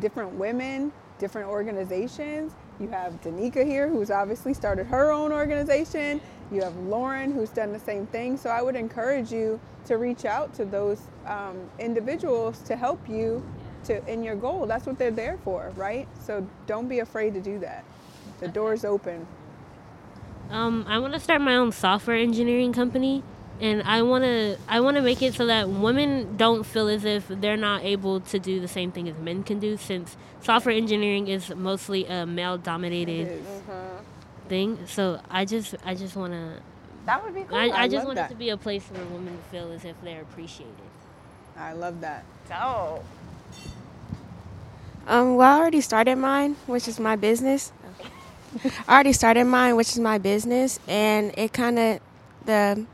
different 0.00 0.32
women, 0.32 0.92
different 1.18 1.48
organizations. 1.48 2.52
You 2.80 2.88
have 2.88 3.20
Danica 3.22 3.64
here 3.64 3.88
who's 3.88 4.10
obviously 4.10 4.52
started 4.52 4.86
her 4.86 5.12
own 5.12 5.32
organization. 5.32 6.20
You 6.52 6.62
have 6.62 6.76
Lauren 6.76 7.32
who's 7.32 7.50
done 7.50 7.72
the 7.72 7.78
same 7.80 8.06
thing. 8.06 8.36
So 8.36 8.50
I 8.50 8.62
would 8.62 8.76
encourage 8.76 9.32
you 9.32 9.60
to 9.86 9.96
reach 9.96 10.24
out 10.24 10.54
to 10.54 10.64
those 10.64 11.00
um, 11.26 11.58
individuals 11.78 12.58
to 12.60 12.76
help 12.76 13.08
you 13.08 13.44
to 13.84 14.06
in 14.10 14.22
your 14.22 14.34
goal. 14.34 14.66
That's 14.66 14.86
what 14.86 14.98
they're 14.98 15.10
there 15.10 15.38
for, 15.44 15.72
right? 15.76 16.08
So 16.20 16.46
don't 16.66 16.88
be 16.88 17.00
afraid 17.00 17.34
to 17.34 17.40
do 17.40 17.58
that. 17.60 17.84
The 18.40 18.48
door's 18.48 18.84
open. 18.84 19.26
Um, 20.50 20.84
I 20.88 20.98
want 20.98 21.14
to 21.14 21.20
start 21.20 21.40
my 21.40 21.56
own 21.56 21.72
software 21.72 22.16
engineering 22.16 22.72
company, 22.72 23.22
and 23.60 23.82
I 23.82 24.02
want 24.02 24.24
to 24.24 24.58
I 24.68 24.80
want 24.80 24.96
to 24.96 25.02
make 25.02 25.22
it 25.22 25.34
so 25.34 25.46
that 25.46 25.68
women 25.68 26.36
don't 26.36 26.64
feel 26.64 26.88
as 26.88 27.04
if 27.04 27.26
they're 27.28 27.56
not 27.56 27.82
able 27.82 28.20
to 28.20 28.38
do 28.38 28.60
the 28.60 28.68
same 28.68 28.92
thing 28.92 29.08
as 29.08 29.16
men 29.18 29.42
can 29.42 29.58
do. 29.58 29.76
Since 29.76 30.16
software 30.42 30.74
engineering 30.74 31.28
is 31.28 31.54
mostly 31.54 32.06
a 32.06 32.26
male-dominated 32.26 33.42
thing, 34.48 34.78
so 34.86 35.20
I 35.30 35.44
just 35.44 35.74
I 35.84 35.94
just 35.94 36.16
want 36.16 36.34
to. 36.34 36.60
That 37.06 37.24
would 37.24 37.34
be 37.34 37.44
cool. 37.44 37.58
I, 37.58 37.68
I, 37.68 37.82
I 37.84 37.88
just 37.88 38.06
want 38.06 38.16
that. 38.16 38.30
it 38.30 38.34
to 38.34 38.38
be 38.38 38.50
a 38.50 38.56
place 38.58 38.84
where 38.90 39.04
women 39.06 39.38
feel 39.50 39.72
as 39.72 39.84
if 39.84 39.96
they're 40.02 40.22
appreciated. 40.22 40.74
I 41.56 41.72
love 41.74 42.00
that. 42.02 42.24
Oh, 42.52 43.02
Um, 45.06 45.36
well, 45.36 45.56
I 45.56 45.60
already 45.60 45.80
started 45.82 46.16
mine, 46.16 46.56
which 46.66 46.88
is 46.88 47.00
my 47.00 47.16
business. 47.16 47.72
I 48.88 48.94
already 48.94 49.12
started 49.14 49.44
mine, 49.46 49.76
which 49.76 49.90
is 49.90 50.00
my 50.00 50.18
business, 50.18 50.80
and 50.88 51.32
it 51.38 51.52
kind 51.52 51.78
of 51.78 52.00
the 52.46 52.86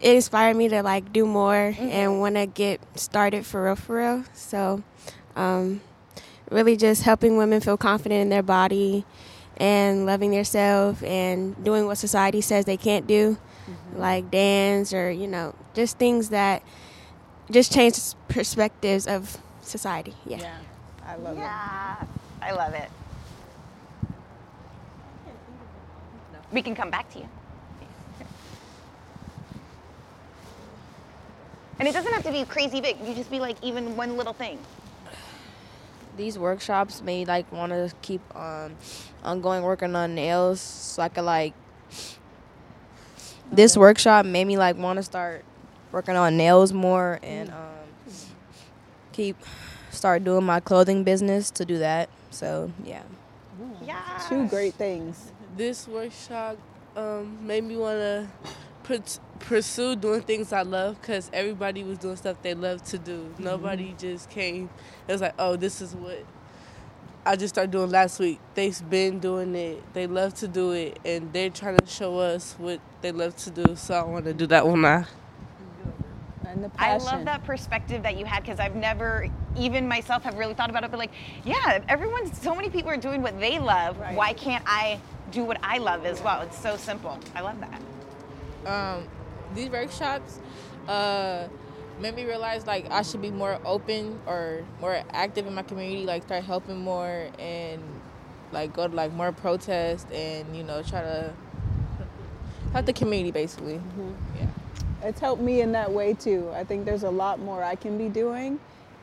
it 0.00 0.16
inspired 0.16 0.56
me 0.56 0.68
to 0.70 0.82
like 0.82 1.12
do 1.12 1.26
more 1.26 1.74
and 1.78 2.20
want 2.20 2.36
to 2.36 2.46
get 2.46 2.80
started 2.98 3.46
for 3.46 3.64
real, 3.66 3.76
for 3.76 3.96
real. 3.98 4.24
So, 4.34 4.82
um, 5.36 5.80
really, 6.50 6.76
just 6.76 7.04
helping 7.04 7.36
women 7.38 7.60
feel 7.60 7.76
confident 7.78 8.22
in 8.22 8.28
their 8.30 8.42
body 8.44 9.04
and 9.58 10.06
loving 10.06 10.30
themselves 10.30 11.02
and 11.02 11.62
doing 11.64 11.86
what 11.86 11.98
society 11.98 12.40
says 12.40 12.64
they 12.64 12.76
can't 12.76 13.06
do, 13.06 13.36
mm-hmm. 13.36 14.00
like 14.00 14.30
dance 14.30 14.92
or 14.92 15.10
you 15.10 15.26
know, 15.26 15.54
just 15.74 15.98
things 15.98 16.30
that 16.30 16.62
just 17.50 17.72
change 17.72 17.98
perspectives 18.28 19.06
of 19.06 19.36
society. 19.62 20.14
Yeah. 20.26 20.56
I 21.04 21.16
love 21.16 21.36
it. 21.36 21.40
yeah. 21.40 22.04
I 22.42 22.52
love 22.52 22.74
it. 22.74 22.90
We 26.52 26.62
can 26.62 26.74
come 26.74 26.90
back 26.90 27.10
to 27.12 27.18
you. 27.18 27.28
And 31.78 31.86
it 31.86 31.92
doesn't 31.92 32.12
have 32.12 32.24
to 32.24 32.32
be 32.32 32.44
crazy 32.44 32.80
big. 32.80 32.96
You 33.04 33.14
just 33.14 33.30
be 33.30 33.38
like 33.38 33.56
even 33.62 33.96
one 33.96 34.16
little 34.16 34.32
thing. 34.32 34.58
These 36.18 36.38
workshops 36.38 37.00
made 37.00 37.20
me 37.20 37.24
like 37.26 37.50
want 37.52 37.72
to 37.72 37.90
keep 38.02 38.20
um 38.36 38.76
ongoing 39.24 39.62
working 39.62 39.96
on 39.96 40.14
nails, 40.14 40.60
so 40.60 41.02
I 41.02 41.08
could 41.08 41.24
like. 41.24 41.54
This 43.50 43.76
workshop 43.76 44.26
made 44.26 44.44
me 44.46 44.58
like 44.58 44.76
want 44.76 44.98
to 44.98 45.02
start 45.02 45.44
working 45.92 46.16
on 46.16 46.36
nails 46.36 46.72
more 46.72 47.18
and 47.22 47.50
um 47.50 48.14
keep 49.12 49.36
start 49.90 50.24
doing 50.24 50.44
my 50.44 50.60
clothing 50.60 51.04
business 51.04 51.50
to 51.52 51.64
do 51.64 51.78
that. 51.78 52.10
So 52.30 52.70
yeah. 52.84 53.02
Yeah. 53.82 54.02
Two 54.28 54.48
great 54.48 54.74
things. 54.74 55.32
this 55.56 55.88
workshop 55.88 56.58
um, 56.96 57.38
made 57.46 57.64
me 57.64 57.76
want 57.76 57.98
to 57.98 58.28
put, 58.44 58.52
pursue 59.40 59.96
doing 59.96 60.22
things 60.22 60.52
I 60.52 60.62
love 60.62 61.00
because 61.00 61.30
everybody 61.32 61.84
was 61.84 61.98
doing 61.98 62.16
stuff 62.16 62.40
they 62.42 62.54
love 62.54 62.82
to 62.84 62.98
do. 62.98 63.18
Mm-hmm. 63.18 63.44
Nobody 63.44 63.94
just 63.98 64.30
came. 64.30 64.70
It 65.06 65.12
was 65.12 65.20
like, 65.20 65.34
oh, 65.38 65.56
this 65.56 65.80
is 65.80 65.94
what 65.94 66.24
I 67.26 67.36
just 67.36 67.54
started 67.54 67.70
doing 67.70 67.90
last 67.90 68.18
week. 68.20 68.40
They've 68.54 68.90
been 68.90 69.18
doing 69.18 69.54
it. 69.54 69.82
They 69.92 70.06
love 70.06 70.34
to 70.34 70.48
do 70.48 70.72
it, 70.72 70.98
and 71.04 71.32
they're 71.32 71.50
trying 71.50 71.76
to 71.76 71.86
show 71.86 72.18
us 72.18 72.54
what 72.58 72.80
they 73.02 73.12
love 73.12 73.36
to 73.36 73.50
do. 73.50 73.76
So 73.76 73.94
I 73.94 74.02
want 74.02 74.24
to 74.24 74.34
do 74.34 74.46
that 74.46 74.66
one 74.66 74.80
now. 74.80 75.06
And 76.46 76.64
the 76.64 76.70
I 76.78 76.96
love 76.96 77.26
that 77.26 77.44
perspective 77.44 78.02
that 78.04 78.16
you 78.16 78.24
had 78.24 78.42
because 78.42 78.58
I've 78.58 78.74
never, 78.74 79.28
even 79.58 79.86
myself, 79.86 80.22
have 80.22 80.38
really 80.38 80.54
thought 80.54 80.70
about 80.70 80.84
it. 80.84 80.90
But 80.90 80.98
like, 80.98 81.12
yeah, 81.44 81.84
everyone, 81.88 82.32
so 82.32 82.54
many 82.54 82.70
people 82.70 82.90
are 82.90 82.96
doing 82.96 83.20
what 83.20 83.38
they 83.38 83.58
love. 83.58 83.98
Right. 83.98 84.16
Why 84.16 84.32
can't 84.32 84.64
I 84.66 84.98
do 85.30 85.44
what 85.44 85.58
I 85.62 85.76
love 85.76 86.06
as 86.06 86.22
well? 86.22 86.40
It's 86.40 86.58
so 86.58 86.78
simple. 86.78 87.18
I 87.34 87.42
love 87.42 87.60
that. 87.60 87.80
Um, 88.66 89.08
these 89.54 89.68
workshops 89.68 90.40
uh, 90.88 91.48
made 92.00 92.14
me 92.14 92.24
realize 92.24 92.66
like 92.66 92.90
I 92.90 93.02
should 93.02 93.22
be 93.22 93.30
more 93.30 93.58
open 93.64 94.20
or 94.26 94.64
more 94.80 95.02
active 95.10 95.46
in 95.46 95.54
my 95.54 95.62
community, 95.62 96.04
like 96.04 96.22
start 96.24 96.44
helping 96.44 96.78
more 96.78 97.28
and 97.38 97.82
like 98.52 98.72
go 98.72 98.88
to 98.88 98.94
like 98.94 99.12
more 99.12 99.32
protests 99.32 100.10
and 100.12 100.56
you 100.56 100.62
know 100.62 100.82
try 100.82 101.02
to 101.02 101.32
help 102.72 102.86
the 102.86 102.92
community 102.92 103.30
basically. 103.30 103.80
Yeah. 104.36 104.46
It's 105.02 105.20
helped 105.20 105.42
me 105.42 105.60
in 105.60 105.72
that 105.72 105.92
way 105.92 106.14
too. 106.14 106.50
I 106.54 106.64
think 106.64 106.84
there's 106.84 107.04
a 107.04 107.10
lot 107.10 107.38
more 107.38 107.62
I 107.62 107.76
can 107.76 107.96
be 107.96 108.08
doing. 108.08 108.58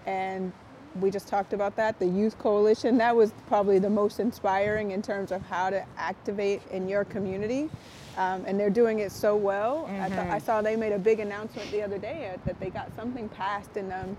And 0.06 0.52
we 1.00 1.10
just 1.10 1.28
talked 1.28 1.54
about 1.54 1.76
that. 1.78 2.00
The 2.00 2.06
Youth 2.06 2.38
Coalition, 2.38 2.98
that 2.98 3.16
was 3.16 3.34
probably 3.48 3.80
the 3.80 3.90
most 3.90 4.20
inspiring 4.20 4.92
in 4.92 5.02
terms 5.02 5.32
of 5.32 5.42
how 5.44 5.70
to 5.70 5.86
activate 5.98 6.62
in 6.72 6.88
your 6.88 7.06
community. 7.06 7.70
Um, 8.18 8.46
and 8.48 8.58
they're 8.60 8.70
doing 8.70 9.00
it 9.00 9.12
so 9.12 9.36
well. 9.36 9.90
I, 10.00 10.08
th- 10.08 10.20
I 10.20 10.40
saw 10.40 10.62
they 10.62 10.76
made 10.78 10.94
a 10.94 11.00
big 11.00 11.20
announcement 11.20 11.70
the 11.72 11.82
other 11.82 11.98
day 11.98 12.32
uh, 12.34 12.38
that 12.46 12.60
they 12.60 12.70
got 12.70 12.96
something 12.96 13.28
passed 13.30 13.76
in, 13.76 13.92
um, 13.92 14.16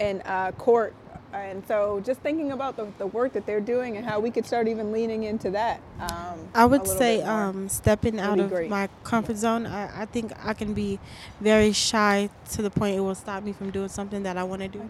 in 0.00 0.20
uh, 0.22 0.52
court. 0.52 0.94
And 1.32 1.66
so 1.66 2.00
just 2.04 2.20
thinking 2.20 2.52
about 2.52 2.76
the, 2.76 2.86
the 2.98 3.06
work 3.06 3.32
that 3.32 3.46
they're 3.46 3.60
doing 3.60 3.96
and 3.96 4.04
how 4.04 4.20
we 4.20 4.30
could 4.30 4.44
start 4.44 4.68
even 4.68 4.92
leaning 4.92 5.24
into 5.24 5.50
that. 5.50 5.80
Um, 5.98 6.46
I 6.54 6.64
a 6.64 6.68
would 6.68 6.86
say 6.86 7.22
more. 7.22 7.30
um, 7.30 7.68
stepping 7.70 8.20
out 8.20 8.38
of 8.38 8.50
great. 8.50 8.68
my 8.68 8.88
comfort 9.02 9.38
zone. 9.38 9.66
I, 9.66 10.02
I 10.02 10.04
think 10.04 10.32
I 10.44 10.52
can 10.52 10.74
be 10.74 11.00
very 11.40 11.72
shy 11.72 12.28
to 12.50 12.62
the 12.62 12.70
point 12.70 12.96
it 12.96 13.00
will 13.00 13.14
stop 13.14 13.42
me 13.42 13.52
from 13.54 13.70
doing 13.70 13.88
something 13.88 14.22
that 14.24 14.36
I 14.36 14.44
want 14.44 14.60
to 14.62 14.68
do. 14.68 14.88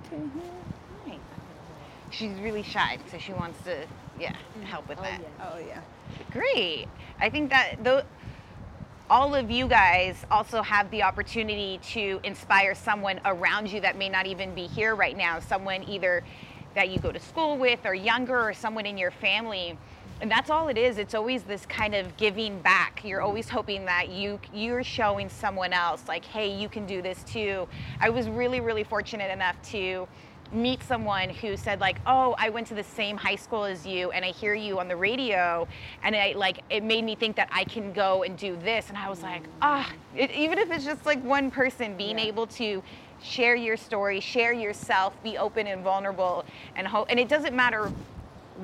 Right. 1.06 1.20
She's 2.10 2.32
really 2.40 2.64
shy, 2.64 2.98
so 3.10 3.18
she 3.18 3.32
wants 3.32 3.62
to, 3.64 3.86
yeah, 4.18 4.34
help 4.64 4.88
with 4.88 4.98
that. 4.98 5.20
Oh, 5.40 5.58
yeah. 5.58 5.80
Great. 6.30 6.86
I 7.20 7.30
think 7.30 7.50
that 7.50 7.82
though 7.82 8.02
all 9.10 9.34
of 9.34 9.50
you 9.50 9.68
guys 9.68 10.24
also 10.30 10.62
have 10.62 10.90
the 10.90 11.02
opportunity 11.02 11.78
to 11.82 12.18
inspire 12.24 12.74
someone 12.74 13.20
around 13.26 13.70
you 13.70 13.80
that 13.80 13.96
may 13.98 14.08
not 14.08 14.26
even 14.26 14.54
be 14.54 14.66
here 14.66 14.94
right 14.94 15.16
now, 15.16 15.38
someone 15.38 15.84
either 15.88 16.24
that 16.74 16.88
you 16.88 16.98
go 16.98 17.12
to 17.12 17.20
school 17.20 17.58
with 17.58 17.80
or 17.84 17.94
younger 17.94 18.48
or 18.48 18.54
someone 18.54 18.86
in 18.86 18.96
your 18.96 19.10
family. 19.10 19.76
And 20.22 20.30
that's 20.30 20.50
all 20.50 20.68
it 20.68 20.78
is. 20.78 20.98
It's 20.98 21.14
always 21.14 21.42
this 21.42 21.66
kind 21.66 21.94
of 21.94 22.16
giving 22.16 22.60
back. 22.60 23.02
You're 23.04 23.20
always 23.20 23.48
hoping 23.48 23.84
that 23.86 24.08
you 24.08 24.38
you're 24.54 24.84
showing 24.84 25.28
someone 25.28 25.72
else 25.72 26.04
like, 26.06 26.24
"Hey, 26.24 26.48
you 26.48 26.68
can 26.68 26.86
do 26.86 27.02
this 27.02 27.24
too." 27.24 27.68
I 28.00 28.08
was 28.08 28.28
really 28.28 28.60
really 28.60 28.84
fortunate 28.84 29.30
enough 29.30 29.60
to 29.72 30.06
meet 30.52 30.82
someone 30.82 31.30
who 31.30 31.56
said 31.56 31.80
like 31.80 31.96
oh 32.06 32.34
i 32.38 32.50
went 32.50 32.66
to 32.66 32.74
the 32.74 32.82
same 32.84 33.16
high 33.16 33.36
school 33.36 33.64
as 33.64 33.86
you 33.86 34.10
and 34.10 34.24
i 34.24 34.28
hear 34.30 34.54
you 34.54 34.78
on 34.78 34.86
the 34.86 34.96
radio 34.96 35.66
and 36.02 36.14
i 36.14 36.32
like 36.36 36.60
it 36.68 36.82
made 36.82 37.04
me 37.04 37.14
think 37.14 37.34
that 37.36 37.48
i 37.52 37.64
can 37.64 37.92
go 37.92 38.22
and 38.22 38.36
do 38.36 38.56
this 38.62 38.88
and 38.90 38.98
i 38.98 39.08
was 39.08 39.22
like 39.22 39.42
ah 39.62 39.90
it, 40.14 40.30
even 40.32 40.58
if 40.58 40.70
it's 40.70 40.84
just 40.84 41.06
like 41.06 41.22
one 41.24 41.50
person 41.50 41.96
being 41.96 42.18
Yeah. 42.18 42.26
able 42.26 42.46
to 42.48 42.82
share 43.22 43.54
your 43.56 43.76
story 43.78 44.20
share 44.20 44.52
yourself 44.52 45.14
be 45.22 45.38
open 45.38 45.66
and 45.66 45.82
vulnerable 45.82 46.44
and 46.76 46.86
hope 46.86 47.06
and 47.08 47.18
it 47.18 47.28
doesn't 47.28 47.54
matter 47.56 47.90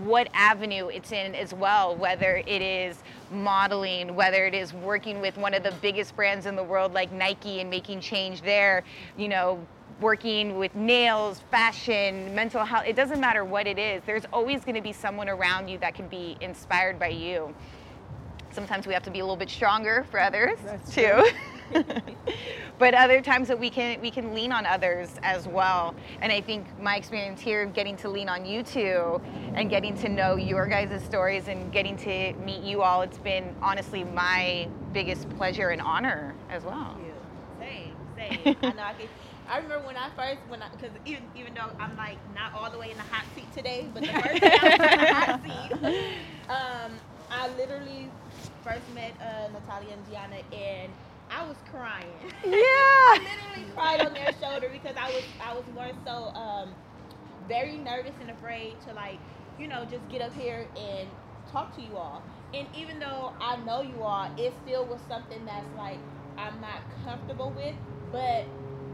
what 0.05 0.29
avenue 0.35 0.89
it's 0.89 1.13
in 1.13 1.35
as 1.35 1.55
well, 1.55 1.97
whether 1.97 2.37
it 2.47 2.63
is 2.63 3.03
modeling, 3.33 4.15
whether 4.15 4.47
it 4.47 4.53
is 4.55 4.73
working 4.75 5.21
with 5.23 5.37
one 5.39 5.55
of 5.55 5.63
the 5.63 5.73
biggest 5.81 6.15
brands 6.15 6.45
in 6.45 6.55
the 6.57 6.63
world 6.63 6.93
like 6.93 7.11
Nike 7.11 7.61
and 7.61 7.71
making 7.71 8.01
change 8.01 8.43
there, 8.43 8.85
you 9.17 9.29
know, 9.29 9.67
working 10.01 10.59
with 10.59 10.75
nails, 10.75 11.41
fashion, 11.51 12.35
mental 12.35 12.65
health, 12.65 12.85
it 12.87 12.97
doesn't 12.97 13.21
matter 13.21 13.45
what 13.45 13.67
it 13.67 13.79
is. 13.79 14.03
There's 14.07 14.25
always 14.33 14.65
going 14.65 14.77
to 14.77 14.81
be 14.81 14.93
someone 14.93 15.29
around 15.29 15.69
you 15.69 15.79
that 15.79 15.95
can 15.95 16.09
be 16.09 16.37
inspired 16.41 16.99
by 16.99 17.09
you. 17.09 17.55
Sometimes 18.51 18.87
we 18.87 18.95
have 18.95 19.03
to 19.05 19.11
be 19.11 19.21
a 19.21 19.23
little 19.23 19.37
bit 19.37 19.51
stronger 19.51 20.07
for 20.11 20.21
others 20.21 20.59
That's 20.65 20.95
too. 20.95 21.25
but 22.79 22.95
other 22.95 23.21
times 23.21 23.49
that 23.49 23.59
we 23.59 23.69
can 23.69 24.01
we 24.01 24.11
can 24.11 24.35
lean 24.35 24.53
on 24.53 24.65
others 24.65 25.11
as 25.23 25.47
well. 25.47 25.95
And 26.23 26.33
I 26.33 26.41
think 26.41 26.67
my 26.81 26.97
experience 26.97 27.41
here 27.41 27.67
getting 27.67 27.97
to 27.99 28.09
lean 28.09 28.29
on 28.29 28.47
you 28.47 28.63
two 28.63 29.21
and 29.55 29.69
getting 29.69 29.97
to 29.99 30.09
know 30.09 30.37
your 30.37 30.67
guys' 30.67 31.03
stories 31.05 31.49
and 31.49 31.71
getting 31.73 31.97
to 31.99 32.33
meet 32.45 32.63
you 32.63 32.83
all, 32.83 33.03
it's 33.03 33.19
been 33.19 33.55
honestly 33.61 34.05
my 34.05 34.69
biggest 34.93 35.29
pleasure 35.37 35.69
and 35.69 35.83
honor 35.83 36.35
as 36.51 36.65
well. 36.65 36.97
Same, 37.59 37.95
same. 38.17 38.57
I 38.63 38.73
know 38.73 38.83
I 38.83 38.95
can. 38.95 39.09
I 39.49 39.59
remember 39.59 39.87
when 39.87 39.97
I 39.97 40.11
first, 40.17 40.47
when 40.49 40.63
I, 40.63 40.69
because 40.71 40.93
even 41.05 41.29
even 41.35 41.55
though 41.55 41.71
I'm 41.81 41.97
like 41.97 42.19
not 42.29 42.53
all 42.55 42.71
the 42.71 42.79
way 42.79 42.91
in 42.91 42.97
the 42.99 43.03
hot 43.05 43.27
seat 43.35 43.53
today, 43.53 43.91
but 43.93 44.07
the 44.07 44.15
first 44.15 44.43
day 44.43 44.53
I 44.59 44.69
was 44.69 44.83
in 44.83 44.95
the 44.97 45.05
hot 45.05 45.31
seat, 45.43 45.73
um, 46.49 47.01
I 47.31 47.49
literally 47.49 48.15
first 48.63 48.89
met 48.89 49.17
uh, 49.21 49.49
Natalia 49.53 49.95
and 49.95 50.05
Gianna, 50.05 50.43
and 50.53 50.95
I 51.31 51.47
was 51.47 51.59
crying. 51.69 52.31
Yeah. 52.45 52.53
I 53.07 53.19
literally 53.23 53.69
cried 53.73 54.01
on 54.01 54.15
their 54.15 54.33
shoulder 54.33 54.69
because 54.71 54.97
I 54.99 55.11
was 55.11 55.25
I 55.41 55.55
was 55.55 55.67
more 55.67 55.93
so 56.05 56.33
um, 56.35 56.77
very 57.41 57.79
nervous 57.79 58.15
and 58.21 58.31
afraid 58.31 58.81
to 58.83 58.93
like, 58.93 59.21
you 59.57 59.69
know, 59.69 59.85
just 59.85 60.09
get 60.09 60.21
up 60.23 60.35
here 60.35 60.69
and 60.77 61.11
talk 61.51 61.75
to 61.77 61.83
you 61.83 61.97
all. 61.97 62.27
And 62.53 62.69
even 62.73 62.99
though 62.99 63.33
I 63.41 63.57
know 63.57 63.83
you 63.83 64.03
all, 64.03 64.29
it 64.37 64.57
still 64.61 64.87
was 64.87 65.03
something 65.07 65.45
that's 65.45 65.73
like 65.75 66.01
I'm 66.37 66.61
not 66.61 66.83
comfortable 67.03 67.55
with. 67.55 67.77
But 68.11 68.49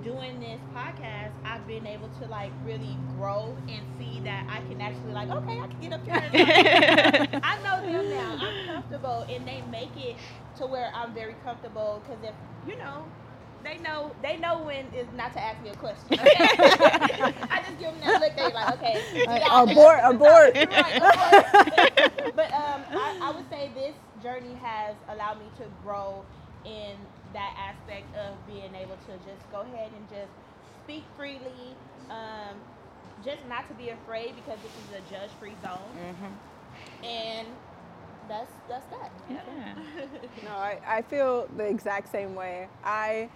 doing 0.05 0.39
this 0.39 0.61
podcast, 0.77 1.33
I've 1.45 1.67
been 1.67 1.87
able 1.87 2.09
to 2.21 2.27
like 2.27 2.53
really 2.65 2.97
grow 3.17 3.57
and 3.69 3.83
see 3.99 4.21
that 4.25 4.47
I 4.49 4.61
can 4.69 4.81
actually 4.81 5.13
like, 5.13 5.31
okay, 5.31 5.59
I 5.59 5.67
can 5.67 5.81
get 5.81 5.93
up 5.95 6.05
here. 6.05 7.41
I 7.43 7.59
know 7.65 7.81
them 7.91 8.11
now. 8.11 8.39
I'm 8.39 8.67
comfortable, 8.67 9.27
and 9.31 9.49
they 9.49 9.63
make 9.71 9.97
it 9.97 10.17
to 10.59 10.67
where 10.67 10.93
I'm 10.95 11.15
very 11.15 11.35
comfortable. 11.43 12.03
Because 12.05 12.23
if 12.23 12.35
you 12.69 12.77
know, 12.77 13.07
they 13.65 13.79
know 13.79 14.15
they 14.23 14.37
know 14.37 14.63
when 14.63 14.87
is 14.95 15.09
not 15.17 15.33
to 15.33 15.41
ask 15.41 15.63
me 15.63 15.71
a 15.71 15.75
question. 15.77 16.21
Okay? 16.21 16.27
I 16.29 17.63
just 17.67 17.79
give 17.79 17.91
them 17.91 18.01
that 18.01 18.21
look. 18.21 18.37
They're 18.37 18.51
like, 18.51 18.75
okay, 18.75 19.03
yeah, 19.15 19.63
abort, 19.63 20.01
abort. 20.03 20.55
Right, 20.55 20.97
abort. 20.97 22.37
but 22.37 22.53
um, 22.53 22.83
I, 22.93 23.19
I 23.23 23.33
would 23.35 23.49
say 23.49 23.71
this 23.75 23.95
journey 24.23 24.55
has 24.63 24.95
allowed 25.09 25.39
me 25.39 25.47
to 25.59 25.65
grow 25.83 26.25
in 26.67 26.97
that 27.35 27.55
aspect 27.59 28.07
of 28.17 28.35
being 28.47 28.75
able 28.75 28.97
to 28.97 29.13
just 29.29 29.45
go 29.53 29.61
ahead 29.61 29.91
and 29.95 30.09
just 30.09 30.31
speak 30.85 31.05
freely. 31.17 31.77
Um, 32.11 32.57
just 33.25 33.39
not 33.49 33.69
to 33.69 33.75
be 33.75 33.91
afraid 33.91 34.35
because 34.37 34.59
this 34.63 34.73
is 34.73 34.99
a 35.07 35.13
judge-free 35.13 35.55
zone, 35.63 35.79
Mm-hmm. 35.97 37.05
and 37.07 37.49
that's 38.29 38.51
that's 38.69 38.87
that. 38.87 39.11
No, 40.45 40.51
I, 40.51 40.79
I 40.87 41.03
feel 41.03 41.49
the 41.57 41.65
exact 41.65 42.11
same 42.11 42.35
way. 42.35 42.69
I 42.85 43.29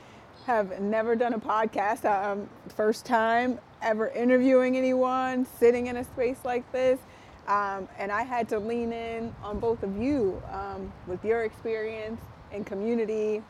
have 0.46 0.80
never 0.80 1.14
done 1.16 1.32
a 1.34 1.38
podcast. 1.38 2.04
Um, 2.04 2.48
first 2.74 3.06
time 3.06 3.58
ever 3.82 4.08
interviewing 4.08 4.76
anyone, 4.76 5.46
sitting 5.58 5.86
in 5.86 5.96
a 5.98 6.04
space 6.04 6.38
like 6.44 6.70
this. 6.72 6.98
Um, 7.46 7.88
and 7.98 8.12
I 8.12 8.22
had 8.24 8.48
to 8.50 8.58
lean 8.58 8.92
in 8.92 9.34
on 9.42 9.58
both 9.58 9.82
of 9.82 9.96
you 9.96 10.42
um, 10.52 10.92
with 11.06 11.24
your 11.24 11.44
experience 11.44 12.20
and 12.52 12.66
community. 12.66 13.42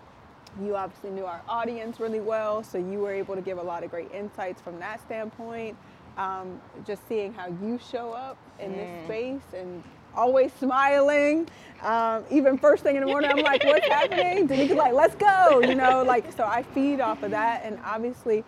You 0.62 0.76
obviously 0.76 1.11
knew 1.11 1.24
our 1.24 1.42
audience 1.48 2.00
really 2.00 2.20
well, 2.20 2.62
so 2.62 2.78
you 2.78 2.98
were 2.98 3.12
able 3.12 3.34
to 3.34 3.40
give 3.42 3.58
a 3.58 3.62
lot 3.62 3.84
of 3.84 3.90
great 3.90 4.11
insights 4.12 4.61
from 4.61 4.78
that 4.80 5.00
standpoint. 5.00 5.76
Um, 6.16 6.61
just 6.84 7.06
seeing 7.08 7.32
how 7.32 7.46
you 7.62 7.78
show 7.90 8.12
up 8.12 8.37
in 8.58 8.76
this 8.76 8.88
Mm. 8.88 9.04
space 9.04 9.52
and 9.54 9.82
always 10.16 10.52
smiling. 10.54 11.46
Um, 11.82 12.24
even 12.30 12.58
first 12.58 12.82
thing 12.82 12.96
in 12.96 13.02
the 13.02 13.06
morning, 13.06 13.30
I'm 13.30 13.40
like, 13.42 13.62
what's 13.62 13.87
happening? 13.90 14.46
Danica's 14.48 14.76
like, 14.76 14.94
let's 14.94 15.14
go, 15.14 15.61
you 15.61 15.76
know, 15.76 16.02
like, 16.02 16.32
so 16.32 16.42
I 16.44 16.64
feed 16.64 17.00
off 17.00 17.22
of 17.22 17.30
that. 17.30 17.62
And 17.64 17.78
obviously, 17.84 18.42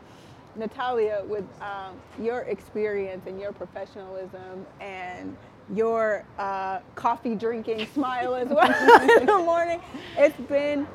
Natalia, 0.56 1.22
with 1.28 1.44
um, 1.62 1.94
your 2.20 2.40
experience 2.40 3.26
and 3.28 3.40
your 3.40 3.52
professionalism 3.52 4.66
and 4.80 5.36
your 5.72 6.24
uh, 6.38 6.80
coffee 6.96 7.36
drinking 7.36 7.86
smile 7.94 8.34
as 8.34 8.48
well 8.48 9.18
in 9.20 9.26
the 9.26 9.38
morning, 9.38 9.80
it's 10.18 10.36
been 10.48 10.88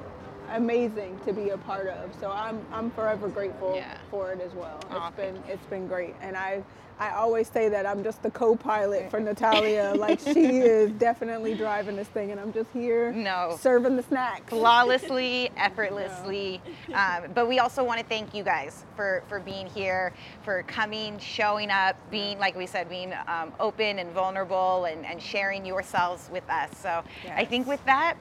amazing 0.51 1.19
to 1.25 1.34
be 1.34 1.49
a 1.49 1.58
part 1.58 1.88
of. 1.88 2.13
So 2.19 2.31
I'm 2.31 2.62
I'm 2.71 2.91
forever 2.91 3.27
grateful 3.27 3.81
for 4.10 4.31
it 4.31 4.41
as 4.41 4.53
well. 4.53 4.79
It's 4.91 5.15
been 5.15 5.41
it's 5.47 5.65
been 5.67 5.88
great, 5.88 6.15
and 6.21 6.36
I 6.38 6.63
I 6.97 7.10
always 7.12 7.49
say 7.49 7.67
that 7.67 7.86
I'm 7.86 8.03
just 8.05 8.23
the 8.23 8.31
co-pilot 8.31 9.12
for 9.12 9.19
Natalia. 9.19 9.93
like 9.97 10.17
she 10.19 10.60
is 10.60 10.91
definitely 10.91 11.53
driving 11.53 11.97
this 11.97 12.08
thing, 12.08 12.31
and 12.31 12.39
I'm 12.39 12.53
just 12.53 12.69
here 12.71 13.12
No. 13.12 13.58
serving 13.60 13.97
the 13.97 14.03
snacks 14.03 14.47
flawlessly, 14.49 15.49
effortlessly. 15.58 16.62
Um, 16.95 17.23
but 17.34 17.49
we 17.49 17.60
also 17.60 17.84
want 17.84 17.99
to 17.99 18.05
thank 18.05 18.34
you 18.34 18.41
guys 18.41 18.86
for, 18.95 19.21
for 19.27 19.41
being 19.41 19.67
here, 19.67 20.13
for 20.43 20.63
coming, 20.63 21.19
showing 21.19 21.69
up, 21.69 21.97
being, 22.10 22.39
like 22.39 22.55
we 22.55 22.65
said, 22.65 22.88
being 22.88 23.13
um, 23.27 23.51
open 23.60 23.99
and 23.99 24.10
vulnerable 24.12 24.86
and, 24.86 25.05
and 25.05 25.21
sharing 25.21 25.65
yourselves 25.65 26.29
with 26.31 26.49
us. 26.49 26.69
So 26.77 27.03
I 27.36 27.43
think 27.43 27.67
with 27.67 27.84
that, 27.86 28.15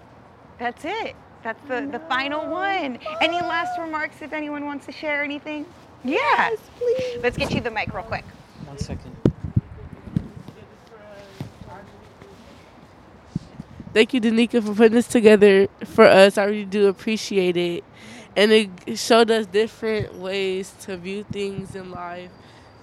that's 0.59 0.85
it. 0.85 1.15
That's 1.45 1.61
the, 1.69 1.87
the 1.93 1.99
final 2.09 2.51
one. 2.51 2.99
Any 3.21 3.37
last 3.37 3.79
remarks 3.79 4.23
if 4.23 4.33
anyone 4.33 4.65
wants 4.65 4.87
to 4.87 4.93
share 4.93 5.23
anything? 5.23 5.67
Yeah. 6.03 6.51
please. 6.79 7.19
Let's 7.23 7.37
get 7.37 7.53
you 7.53 7.61
the 7.61 7.71
mic 7.71 7.93
real 7.93 8.03
quick. 8.03 8.25
One 8.65 8.79
second. 8.79 9.15
Thank 13.93 14.15
you, 14.15 14.23
Danica, 14.23 14.65
for 14.65 14.75
putting 14.75 14.95
this 14.95 15.07
together 15.07 15.69
for 15.85 16.05
us. 16.07 16.39
I 16.39 16.45
really 16.45 16.65
do 16.65 16.89
appreciate 16.89 17.59
it. 17.59 17.85
And 18.35 18.51
it 18.51 18.99
showed 18.99 19.31
us 19.31 19.47
different 19.47 20.15
ways 20.15 20.73
to 20.81 20.97
view 20.97 21.25
things 21.31 21.77
in 21.77 21.91
life 21.91 22.31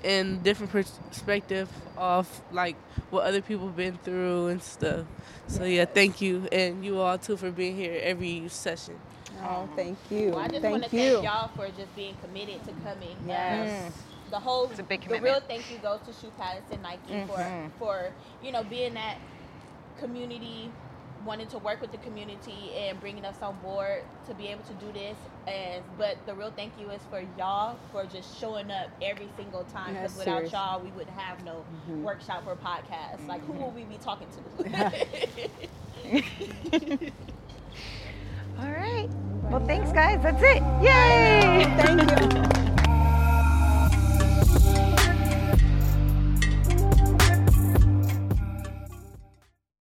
and 0.03 0.41
different 0.43 0.71
perspective 0.71 1.67
of 2.01 2.27
like 2.51 2.75
what 3.11 3.23
other 3.25 3.41
people 3.41 3.67
been 3.69 3.95
through 4.03 4.47
and 4.47 4.61
stuff. 4.61 5.05
So 5.47 5.63
yeah, 5.63 5.85
thank 5.85 6.19
you. 6.19 6.47
And 6.51 6.83
you 6.83 6.99
all 6.99 7.17
too 7.17 7.37
for 7.37 7.51
being 7.51 7.75
here 7.75 7.99
every 8.01 8.47
session. 8.49 8.95
Oh, 9.43 9.69
thank 9.75 9.97
you. 10.09 10.29
Well, 10.31 10.39
I 10.39 10.47
just 10.47 10.61
thank 10.61 10.71
want 10.71 10.89
to 10.89 10.97
you. 10.97 11.13
thank 11.13 11.23
y'all 11.25 11.49
for 11.55 11.67
just 11.67 11.95
being 11.95 12.15
committed 12.23 12.63
to 12.65 12.71
coming. 12.83 13.15
Yes. 13.27 13.85
Um, 13.87 13.93
the 14.31 14.39
whole 14.39 14.65
It's 14.69 14.79
a 14.79 14.83
big 14.83 15.07
the 15.07 15.19
real 15.21 15.41
thank 15.41 15.69
you 15.71 15.77
goes 15.77 15.99
to 16.07 16.13
Shoe 16.13 16.31
Palace 16.37 16.63
and 16.71 16.81
Nike 16.81 17.13
Mhm. 17.13 17.27
for 17.27 17.69
for 17.77 18.11
you 18.43 18.51
know 18.51 18.63
being 18.63 18.93
that 18.95 19.17
community 19.99 20.71
wanting 21.25 21.47
to 21.47 21.57
work 21.59 21.79
with 21.81 21.91
the 21.91 21.97
community 21.99 22.71
and 22.77 22.99
bringing 22.99 23.25
us 23.25 23.35
on 23.41 23.55
board 23.63 24.03
to 24.27 24.33
be 24.33 24.47
able 24.47 24.63
to 24.63 24.73
do 24.73 24.91
this 24.93 25.17
and 25.47 25.83
but 25.97 26.17
the 26.25 26.33
real 26.33 26.51
thank 26.55 26.71
you 26.79 26.89
is 26.89 27.01
for 27.09 27.23
y'all 27.37 27.77
for 27.91 28.05
just 28.05 28.39
showing 28.39 28.69
up 28.71 28.89
every 29.01 29.27
single 29.37 29.63
time 29.65 29.93
because 29.93 30.15
without 30.17 30.35
serious. 30.37 30.51
y'all 30.53 30.79
we 30.81 30.89
would 30.91 31.07
have 31.09 31.43
no 31.45 31.63
Mhm. 31.89 32.01
workshop 32.01 32.43
or 32.47 32.55
podcast 32.55 33.27
like 33.27 33.43
who 33.45 33.53
will 33.53 33.71
we 33.71 33.83
be 33.83 33.97
talking 33.97 34.27
to 34.29 34.41
All 38.59 38.69
right. 38.71 39.07
Well, 39.49 39.65
thanks, 39.65 39.91
guys. 39.91 40.21
That's 40.21 40.41
it. 40.43 40.61
Yay! 40.83 41.65
Thank 41.77 42.45
you. 42.45 42.50